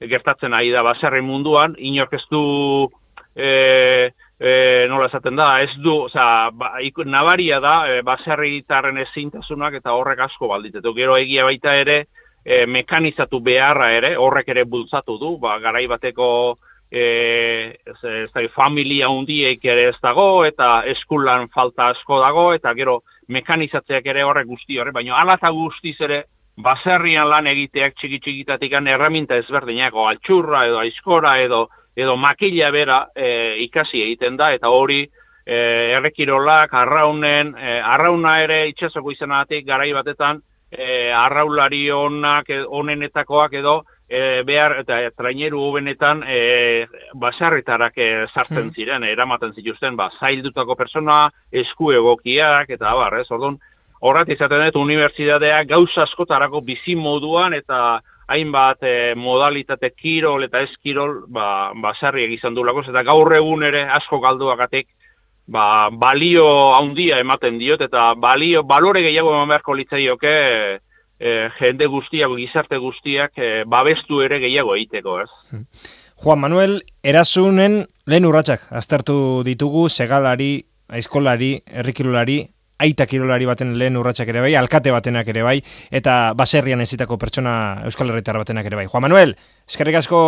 gertatzen 0.00 0.54
ari 0.56 0.72
da 0.72 0.82
baserri 0.82 1.20
munduan, 1.20 1.76
inork 1.78 2.16
ez 2.16 2.24
du 2.32 2.42
e, 3.36 4.10
e, 4.40 4.52
nola 4.88 5.10
esaten 5.10 5.36
da, 5.36 5.50
ez 5.62 5.74
du, 5.84 6.06
oza, 6.08 6.24
ba, 6.56 6.72
nabaria 7.04 7.60
da, 7.60 7.74
e, 7.86 8.00
baserri 8.02 8.64
ezintasunak 8.64 9.74
eta 9.74 9.92
horrek 9.92 10.24
asko 10.24 10.48
balditetu. 10.48 10.94
Gero 10.94 11.16
egia 11.16 11.44
baita 11.44 11.76
ere, 11.76 12.06
e, 12.44 12.64
mekanizatu 12.66 13.40
beharra 13.40 13.92
ere, 13.92 14.16
horrek 14.16 14.48
ere 14.48 14.64
bultzatu 14.64 15.18
du, 15.18 15.36
ba, 15.38 15.58
garai 15.58 15.86
bateko 15.86 16.56
e, 16.90 17.76
ez, 17.86 17.98
ez 18.04 18.50
familia 18.54 19.08
hundiek 19.08 19.64
ere 19.64 19.88
ez 19.90 19.96
dago, 20.02 20.44
eta 20.44 20.82
eskulan 20.90 21.48
falta 21.54 21.90
asko 21.94 22.20
dago, 22.24 22.50
eta 22.54 22.74
gero 22.74 23.00
mekanizatzeak 23.28 24.06
ere 24.06 24.24
horrek 24.26 24.46
guzti 24.46 24.78
horre, 24.78 24.92
baina 24.92 25.16
ala 25.20 25.38
eta 25.38 25.50
guztiz 25.54 25.96
ere, 26.00 26.24
baserrian 26.62 27.28
lan 27.28 27.46
egiteak 27.50 27.94
txiki 27.96 28.20
txikitatik 28.20 28.72
erraminta 28.72 29.36
ezberdinako 29.40 30.06
altxurra 30.08 30.66
edo 30.66 30.78
aizkora 30.78 31.38
edo 31.40 31.68
edo 31.96 32.16
makila 32.16 32.70
bera 32.70 33.06
e, 33.14 33.56
ikasi 33.66 34.02
egiten 34.02 34.36
da 34.36 34.52
eta 34.52 34.68
hori 34.68 35.02
e, 35.46 35.56
errekirolak 35.96 36.74
arraunen 36.74 37.54
e, 37.56 37.80
arrauna 37.80 38.40
ere 38.42 38.68
itxasoko 38.68 39.10
izanatik 39.12 39.66
garai 39.66 39.92
batetan 39.92 40.40
e, 40.70 41.10
arraulari 41.12 41.88
honak 41.90 42.50
honenetakoak 42.68 43.54
edo 43.62 43.82
e, 44.10 44.42
behar 44.46 44.80
eta 44.82 44.98
traineru 45.16 45.62
hobenetan 45.62 46.24
e, 46.26 46.86
basarritarak 47.14 47.96
e, 47.96 48.08
sartzen 48.34 48.66
hmm. 48.66 48.74
ziren, 48.74 49.06
eramaten 49.06 49.54
zituzten, 49.54 49.96
ba, 49.96 50.10
zaildutako 50.18 50.76
persona, 50.76 51.22
esku 51.52 51.92
egokiak, 51.94 52.72
eta 52.74 52.90
abar, 52.90 53.20
ez, 53.22 53.28
orduan, 53.30 53.60
horrat 54.00 54.32
izaten 54.34 54.66
dut, 54.66 54.80
unibertsitatea 54.82 55.62
gauza 55.70 56.02
askotarako 56.08 56.64
bizi 56.66 56.96
moduan, 56.98 57.54
eta 57.54 58.00
hainbat 58.30 58.82
e, 58.86 58.94
modalitate 59.18 59.92
kirol 59.94 60.46
eta 60.46 60.64
ez 60.66 60.72
kirol, 60.82 61.24
ba, 61.28 61.70
basarri 61.82 62.26
egizan 62.26 62.54
du 62.54 62.66
eta 62.66 63.02
gaur 63.02 63.32
egun 63.34 63.62
ere 63.62 63.84
asko 63.84 64.20
galduagatik, 64.20 64.88
ba, 65.46 65.90
balio 65.90 66.74
handia 66.74 67.18
ematen 67.18 67.58
diot, 67.58 67.80
eta 67.80 68.14
balio, 68.14 68.62
balore 68.62 69.02
gehiago 69.02 69.34
eman 69.34 69.48
beharko 69.48 69.74
litzaioke, 69.74 70.80
e, 71.20 71.50
jende 71.60 71.86
guztiak, 71.86 72.32
gizarte 72.40 72.80
guztiak 72.80 73.36
e, 73.36 73.50
babestu 73.68 74.22
ere 74.24 74.40
gehiago 74.42 74.74
egiteko, 74.78 75.20
ez? 75.22 75.28
Hmm. 75.50 75.66
Juan 76.20 76.40
Manuel, 76.40 76.80
erasunen 77.02 77.84
lehen 78.10 78.26
urratsak 78.28 78.66
aztertu 78.76 79.44
ditugu, 79.46 79.88
segalari, 79.88 80.52
aizkolari, 80.92 81.54
errikilolari, 81.80 82.42
aita 82.80 83.06
kirolari 83.08 83.46
baten 83.48 83.74
lehen 83.78 83.96
urratsak 84.00 84.28
ere 84.32 84.42
bai, 84.44 84.54
alkate 84.56 84.92
batenak 84.92 85.28
ere 85.32 85.44
bai, 85.44 85.58
eta 85.92 86.32
baserrian 86.36 86.80
ezitako 86.80 87.18
pertsona 87.20 87.54
Euskal 87.88 88.12
Herritar 88.12 88.40
batenak 88.40 88.68
ere 88.68 88.80
bai. 88.80 88.86
Juan 88.88 89.04
Manuel, 89.06 89.36
eskerrik 89.68 90.00
asko 90.00 90.22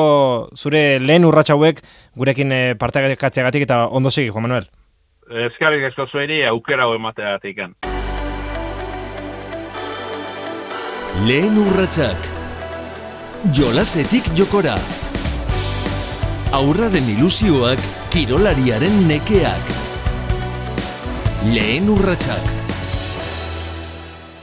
zure 0.56 1.00
lehen 1.00 1.28
urratsa 1.28 1.56
hauek 1.56 1.80
gurekin 2.16 2.52
e, 2.52 2.62
partekatzeagatik 2.80 3.68
eta 3.68 3.86
ondo 3.88 4.12
segi, 4.12 4.32
Juan 4.32 4.48
Manuel. 4.48 4.68
Eskerrik 5.48 5.88
asko 5.88 6.08
zueri 6.12 6.42
aukera 6.48 6.84
hau 6.84 6.96
emateagatik. 6.98 7.64
Lehen 11.20 11.58
urratsak. 11.60 12.16
Jolasetik 13.52 14.24
jokora. 14.34 14.78
Aurraren 16.56 17.10
ilusioak 17.12 17.78
kirolariaren 18.10 18.96
nekeak. 19.10 19.68
Lehen 21.52 21.92
urratsak 21.92 22.61